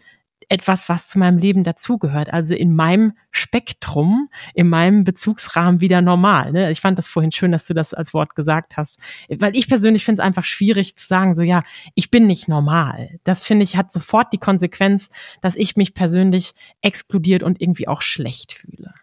etwas, 0.49 0.89
was 0.89 1.07
zu 1.07 1.19
meinem 1.19 1.37
Leben 1.37 1.63
dazugehört. 1.63 2.31
Also 2.31 2.55
in 2.55 2.73
meinem 2.73 3.13
Spektrum, 3.31 4.29
in 4.53 4.69
meinem 4.69 5.03
Bezugsrahmen 5.03 5.81
wieder 5.81 6.01
normal. 6.01 6.51
Ne? 6.51 6.71
Ich 6.71 6.81
fand 6.81 6.97
das 6.97 7.07
vorhin 7.07 7.31
schön, 7.31 7.51
dass 7.51 7.65
du 7.65 7.73
das 7.73 7.93
als 7.93 8.13
Wort 8.13 8.35
gesagt 8.35 8.77
hast. 8.77 8.99
Weil 9.29 9.55
ich 9.55 9.67
persönlich 9.67 10.05
finde 10.05 10.21
es 10.21 10.25
einfach 10.25 10.45
schwierig 10.45 10.95
zu 10.95 11.07
sagen, 11.07 11.35
so 11.35 11.41
ja, 11.41 11.63
ich 11.95 12.11
bin 12.11 12.27
nicht 12.27 12.47
normal. 12.47 13.19
Das 13.23 13.43
finde 13.43 13.63
ich 13.63 13.75
hat 13.75 13.91
sofort 13.91 14.31
die 14.33 14.37
Konsequenz, 14.37 15.09
dass 15.41 15.55
ich 15.55 15.75
mich 15.75 15.93
persönlich 15.93 16.53
exkludiert 16.81 17.43
und 17.43 17.61
irgendwie 17.61 17.87
auch 17.87 18.01
schlecht 18.01 18.53
fühle. 18.53 18.93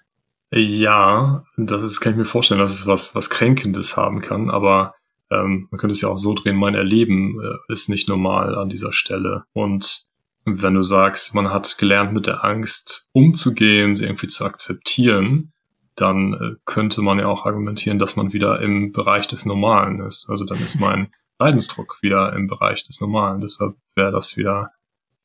Ja, 0.55 1.45
das 1.57 1.83
ist, 1.83 2.01
kann 2.01 2.13
ich 2.13 2.19
mir 2.19 2.25
vorstellen, 2.27 2.61
dass 2.61 2.73
es 2.73 2.87
was, 2.87 3.15
was 3.15 3.31
Kränkendes 3.31 3.97
haben 3.97 4.21
kann, 4.21 4.51
aber 4.51 4.95
ähm, 5.31 5.69
man 5.71 5.79
könnte 5.79 5.93
es 5.93 6.03
ja 6.03 6.09
auch 6.09 6.19
so 6.19 6.35
drehen, 6.35 6.57
mein 6.57 6.75
Erleben 6.75 7.41
äh, 7.41 7.73
ist 7.73 7.89
nicht 7.89 8.07
normal 8.07 8.55
an 8.57 8.69
dieser 8.69 8.93
Stelle. 8.93 9.45
Und 9.55 10.12
wenn 10.45 10.75
du 10.75 10.83
sagst, 10.83 11.35
man 11.35 11.51
hat 11.51 11.79
gelernt, 11.79 12.13
mit 12.13 12.27
der 12.27 12.45
Angst 12.45 13.09
umzugehen, 13.13 13.95
sie 13.95 14.05
irgendwie 14.05 14.29
zu 14.29 14.45
akzeptieren, 14.45 15.53
dann 15.95 16.35
äh, 16.35 16.57
könnte 16.65 17.03
man 17.03 17.19
ja 17.19 17.27
auch 17.27 17.47
argumentieren, 17.47 17.99
dass 17.99 18.17
man 18.17 18.33
wieder 18.33 18.61
im 18.61 18.93
Bereich 18.93 19.29
des 19.29 19.47
Normalen 19.47 20.01
ist. 20.01 20.29
Also 20.29 20.45
dann 20.45 20.59
ist 20.59 20.81
mein 20.81 21.13
Leidensdruck 21.39 22.03
wieder 22.03 22.33
im 22.35 22.47
Bereich 22.47 22.83
des 22.85 23.01
Normalen. 23.01 23.41
Deshalb 23.41 23.77
wäre 23.95 24.13
das 24.13 24.37
wieder 24.37 24.71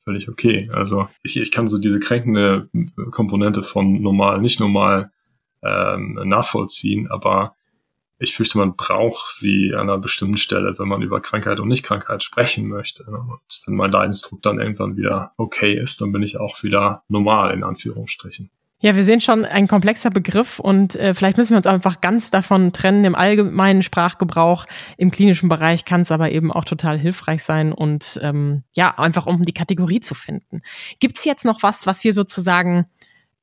völlig 0.04 0.30
okay. 0.30 0.70
Also 0.74 1.10
ich, 1.22 1.40
ich 1.40 1.52
kann 1.52 1.68
so 1.68 1.78
diese 1.78 2.00
kränkende 2.00 2.70
Komponente 3.12 3.64
von 3.64 4.02
normal, 4.02 4.40
nicht 4.40 4.60
normal 4.60 5.12
ähm, 5.64 6.20
nachvollziehen, 6.24 7.10
aber 7.10 7.57
ich 8.20 8.36
fürchte, 8.36 8.58
man 8.58 8.76
braucht 8.76 9.28
sie 9.28 9.74
an 9.74 9.82
einer 9.82 9.98
bestimmten 9.98 10.38
Stelle, 10.38 10.78
wenn 10.80 10.88
man 10.88 11.02
über 11.02 11.22
Krankheit 11.22 11.60
und 11.60 11.68
Nichtkrankheit 11.68 12.24
sprechen 12.24 12.68
möchte. 12.68 13.04
Und 13.06 13.40
wenn 13.66 13.76
mein 13.76 13.92
Leidensdruck 13.92 14.42
dann 14.42 14.60
irgendwann 14.60 14.98
wieder 14.98 15.34
okay 15.38 15.74
ist, 15.74 16.02
dann 16.02 16.12
bin 16.12 16.24
ich 16.24 16.40
auch 16.40 16.64
wieder 16.64 17.04
normal 17.08 17.54
in 17.54 17.64
Anführungsstrichen. 17.64 18.50
Ja, 18.80 18.96
wir 18.96 19.04
sehen 19.04 19.22
schon 19.22 19.44
ein 19.44 19.68
komplexer 19.68 20.12
Begriff 20.12 20.60
und 20.60 20.96
äh, 20.96 21.16
vielleicht 21.16 21.38
müssen 21.38 21.52
wir 21.52 21.58
uns 21.58 21.66
einfach 21.66 22.00
ganz 22.00 22.30
davon 22.30 22.74
trennen. 22.74 23.06
Im 23.06 23.16
allgemeinen 23.16 23.82
Sprachgebrauch, 23.82 24.68
im 24.98 25.10
klinischen 25.10 25.50
Bereich 25.50 25.84
kann 25.84 26.02
es 26.02 26.12
aber 26.12 26.32
eben 26.32 26.52
auch 26.52 26.64
total 26.64 27.00
hilfreich 27.00 27.44
sein 27.44 27.74
und 27.74 28.20
ähm, 28.22 28.64
ja, 28.76 28.94
einfach 29.00 29.26
um 29.26 29.46
die 29.46 29.54
Kategorie 29.54 30.00
zu 30.00 30.14
finden. 30.14 30.62
Gibt 31.00 31.18
es 31.18 31.26
jetzt 31.26 31.44
noch 31.44 31.64
was, 31.64 31.88
was 31.88 32.04
wir 32.04 32.14
sozusagen 32.14 32.86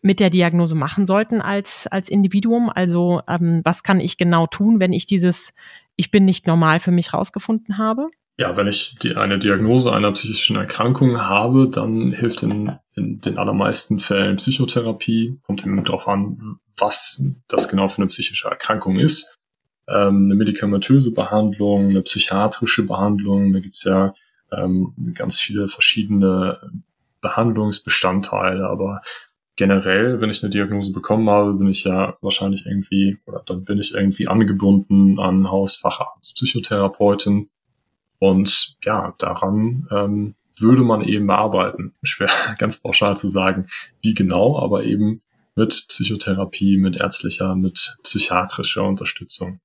mit 0.04 0.20
der 0.20 0.28
Diagnose 0.28 0.74
machen 0.74 1.06
sollten 1.06 1.40
als, 1.40 1.86
als 1.86 2.10
Individuum? 2.10 2.70
Also 2.72 3.22
ähm, 3.26 3.62
was 3.64 3.82
kann 3.82 4.00
ich 4.00 4.18
genau 4.18 4.46
tun, 4.46 4.78
wenn 4.78 4.92
ich 4.92 5.06
dieses 5.06 5.54
Ich 5.96 6.10
bin 6.10 6.26
nicht 6.26 6.46
normal 6.46 6.78
für 6.78 6.90
mich 6.90 7.14
rausgefunden 7.14 7.78
habe? 7.78 8.10
Ja, 8.36 8.56
wenn 8.56 8.66
ich 8.66 8.96
die, 8.96 9.16
eine 9.16 9.38
Diagnose 9.38 9.92
einer 9.92 10.12
psychischen 10.12 10.56
Erkrankung 10.56 11.22
habe, 11.22 11.68
dann 11.68 12.12
hilft 12.12 12.42
in, 12.42 12.76
in 12.94 13.20
den 13.20 13.38
allermeisten 13.38 13.98
Fällen 13.98 14.36
Psychotherapie. 14.36 15.38
Kommt 15.42 15.64
eben 15.64 15.82
darauf 15.82 16.06
an, 16.06 16.58
was 16.76 17.24
das 17.48 17.68
genau 17.68 17.88
für 17.88 17.98
eine 17.98 18.08
psychische 18.08 18.48
Erkrankung 18.48 18.98
ist. 18.98 19.38
Ähm, 19.88 20.26
eine 20.26 20.34
medikamentöse 20.34 21.14
Behandlung, 21.14 21.88
eine 21.88 22.02
psychiatrische 22.02 22.84
Behandlung, 22.84 23.54
da 23.54 23.60
gibt's 23.60 23.84
ja 23.84 24.14
ähm, 24.52 24.92
ganz 25.14 25.40
viele 25.40 25.68
verschiedene 25.68 26.58
Behandlungsbestandteile, 27.22 28.68
aber 28.68 29.00
generell, 29.56 30.20
wenn 30.20 30.30
ich 30.30 30.42
eine 30.42 30.50
Diagnose 30.50 30.92
bekommen 30.92 31.28
habe, 31.30 31.54
bin 31.54 31.68
ich 31.68 31.84
ja 31.84 32.16
wahrscheinlich 32.20 32.66
irgendwie, 32.66 33.18
oder 33.26 33.42
dann 33.46 33.64
bin 33.64 33.78
ich 33.78 33.94
irgendwie 33.94 34.28
angebunden 34.28 35.18
an 35.18 35.50
Hausfacharzt, 35.50 36.34
Psychotherapeutin. 36.36 37.48
Und 38.18 38.76
ja, 38.84 39.14
daran 39.18 39.88
ähm, 39.90 40.34
würde 40.58 40.82
man 40.82 41.02
eben 41.02 41.30
arbeiten. 41.30 41.94
Schwer 42.02 42.30
ganz 42.58 42.78
pauschal 42.78 43.16
zu 43.16 43.28
sagen, 43.28 43.68
wie 44.02 44.14
genau, 44.14 44.58
aber 44.58 44.84
eben 44.84 45.20
mit 45.56 45.86
Psychotherapie, 45.88 46.78
mit 46.78 46.96
ärztlicher, 46.96 47.54
mit 47.54 47.96
psychiatrischer 48.02 48.82
Unterstützung. 48.82 49.60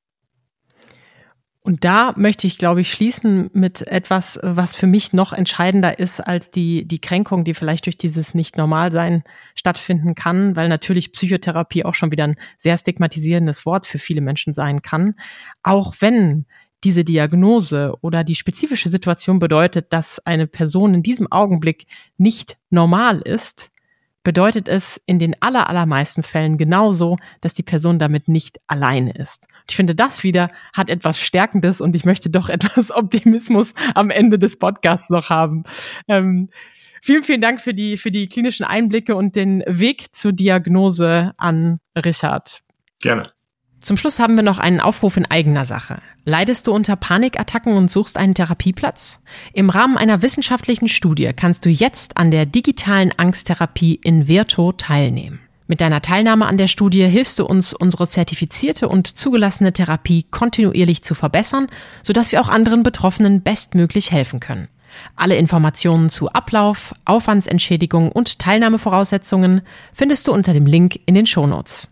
Und 1.62 1.84
da 1.84 2.13
möchte 2.15 2.48
ich, 2.48 2.58
glaube 2.58 2.82
ich, 2.82 2.91
schließen 2.91 3.50
mit 3.54 3.86
etwas, 3.86 4.39
was 4.41 4.76
für 4.76 4.88
mich 4.88 5.12
noch 5.12 5.34
entscheidender 5.34 6.00
ist 6.00 6.22
als 6.22 6.52
die, 6.52 6.88
die 6.88 7.00
Kränkung, 7.00 7.43
die 7.43 7.54
vielleicht 7.54 7.86
durch 7.86 7.98
dieses 7.98 8.34
Nicht-Normal-Sein 8.34 9.24
stattfinden 9.56 10.15
kann, 10.15 10.56
weil 10.56 10.69
natürlich 10.69 11.12
Psychotherapie 11.12 11.84
auch 11.84 11.95
schon 11.95 12.12
wieder 12.12 12.24
ein 12.24 12.38
sehr 12.58 12.78
stigmatisierendes 12.78 13.65
Wort 13.65 13.88
für 13.88 14.00
viele 14.00 14.22
Menschen 14.22 14.54
sein 14.54 14.82
kann. 14.82 15.15
Auch 15.62 15.95
wenn 16.00 16.45
diese 16.86 17.04
Diagnose 17.04 17.93
oder 18.02 18.24
die 18.24 18.36
spezifische 18.36 18.88
Situation 18.88 19.39
bedeutet, 19.39 19.91
dass 19.91 20.26
eine 20.26 20.48
Person 20.48 20.93
in 20.93 21.04
diesem 21.04 21.30
Augenblick 21.30 21.88
nicht 22.17 22.58
normal 22.69 23.19
ist, 23.19 23.72
bedeutet 24.23 24.67
es 24.67 25.01
in 25.05 25.19
den 25.19 25.41
allermeisten 25.41 26.23
Fällen 26.23 26.58
genauso, 26.58 27.17
dass 27.41 27.53
die 27.53 27.63
Person 27.63 27.99
damit 27.99 28.27
nicht 28.27 28.60
alleine 28.67 29.13
ist. 29.13 29.47
Ich 29.69 29.75
finde, 29.75 29.95
das 29.95 30.23
wieder 30.23 30.51
hat 30.73 30.89
etwas 30.89 31.19
Stärkendes 31.19 31.82
und 31.82 31.95
ich 31.95 32.05
möchte 32.05 32.29
doch 32.29 32.49
etwas 32.49 32.91
Optimismus 32.91 33.73
am 33.95 34.10
Ende 34.10 34.39
des 34.39 34.58
Podcasts 34.58 35.10
noch 35.10 35.29
haben. 35.29 35.63
Ähm, 36.08 36.49
vielen, 37.01 37.23
vielen 37.23 37.41
Dank 37.41 37.62
für 37.62 37.73
die, 37.73 37.97
für 37.97 38.12
die 38.12 38.27
klinischen 38.27 38.65
Einblicke 38.65 39.15
und 39.15 39.36
den 39.36 39.63
Weg 39.65 40.13
zur 40.13 40.34
Diagnose 40.34 41.34
an 41.38 41.79
Richard. 41.95 42.62
Gerne. 42.99 43.32
Zum 43.82 43.96
Schluss 43.96 44.20
haben 44.20 44.36
wir 44.36 44.44
noch 44.44 44.60
einen 44.60 44.82
Aufruf 44.82 45.15
in 45.15 45.26
eigener 45.26 45.63
Sache. 45.63 46.02
Leidest 46.26 46.68
du 46.68 46.74
unter 46.74 46.96
Panikattacken 46.96 47.74
und 47.74 47.89
suchst 47.89 48.18
einen 48.18 48.36
Therapieplatz? 48.36 49.22
Im 49.54 49.70
Rahmen 49.70 49.98
einer 49.98 50.22
wissenschaftlichen 50.22 50.89
Studie 50.89 51.32
kannst 51.34 51.65
du 51.65 51.70
jetzt 51.70 52.18
an 52.18 52.30
der 52.30 52.46
digitalen 52.46 53.13
Angsttherapie 53.18 53.96
in 54.04 54.28
Virto 54.28 54.74
teilnehmen. 54.74 55.39
Mit 55.68 55.82
deiner 55.82 56.02
Teilnahme 56.02 56.48
an 56.48 56.58
der 56.58 56.68
Studie 56.68 57.08
hilfst 57.08 57.39
du 57.39 57.46
uns, 57.46 57.74
unsere 57.74 58.08
zertifizierte 58.08 58.89
und 58.89 59.08
zugelassene 59.08 59.72
Therapie 59.72 60.24
kontinuierlich 60.24 61.04
zu 61.04 61.15
verbessern, 61.15 61.68
sodass 62.02 62.32
wir 62.32 62.42
auch 62.42 62.50
anderen 62.50 62.84
Betroffenen 62.84 63.44
bestmöglich 63.44 64.12
helfen 64.12 64.39
können. 64.39 64.68
Alle 65.15 65.36
Informationen 65.36 66.10
zu 66.10 66.30
Ablauf, 66.30 66.94
Aufwandsentschädigung 67.06 68.12
und 68.12 68.39
Teilnahmevoraussetzungen 68.39 69.62
findest 69.94 70.28
du 70.28 70.34
unter 70.34 70.54
dem 70.54 70.65
Link 70.65 71.00
in 71.06 71.15
den 71.15 71.28
Shownotes. 71.28 71.92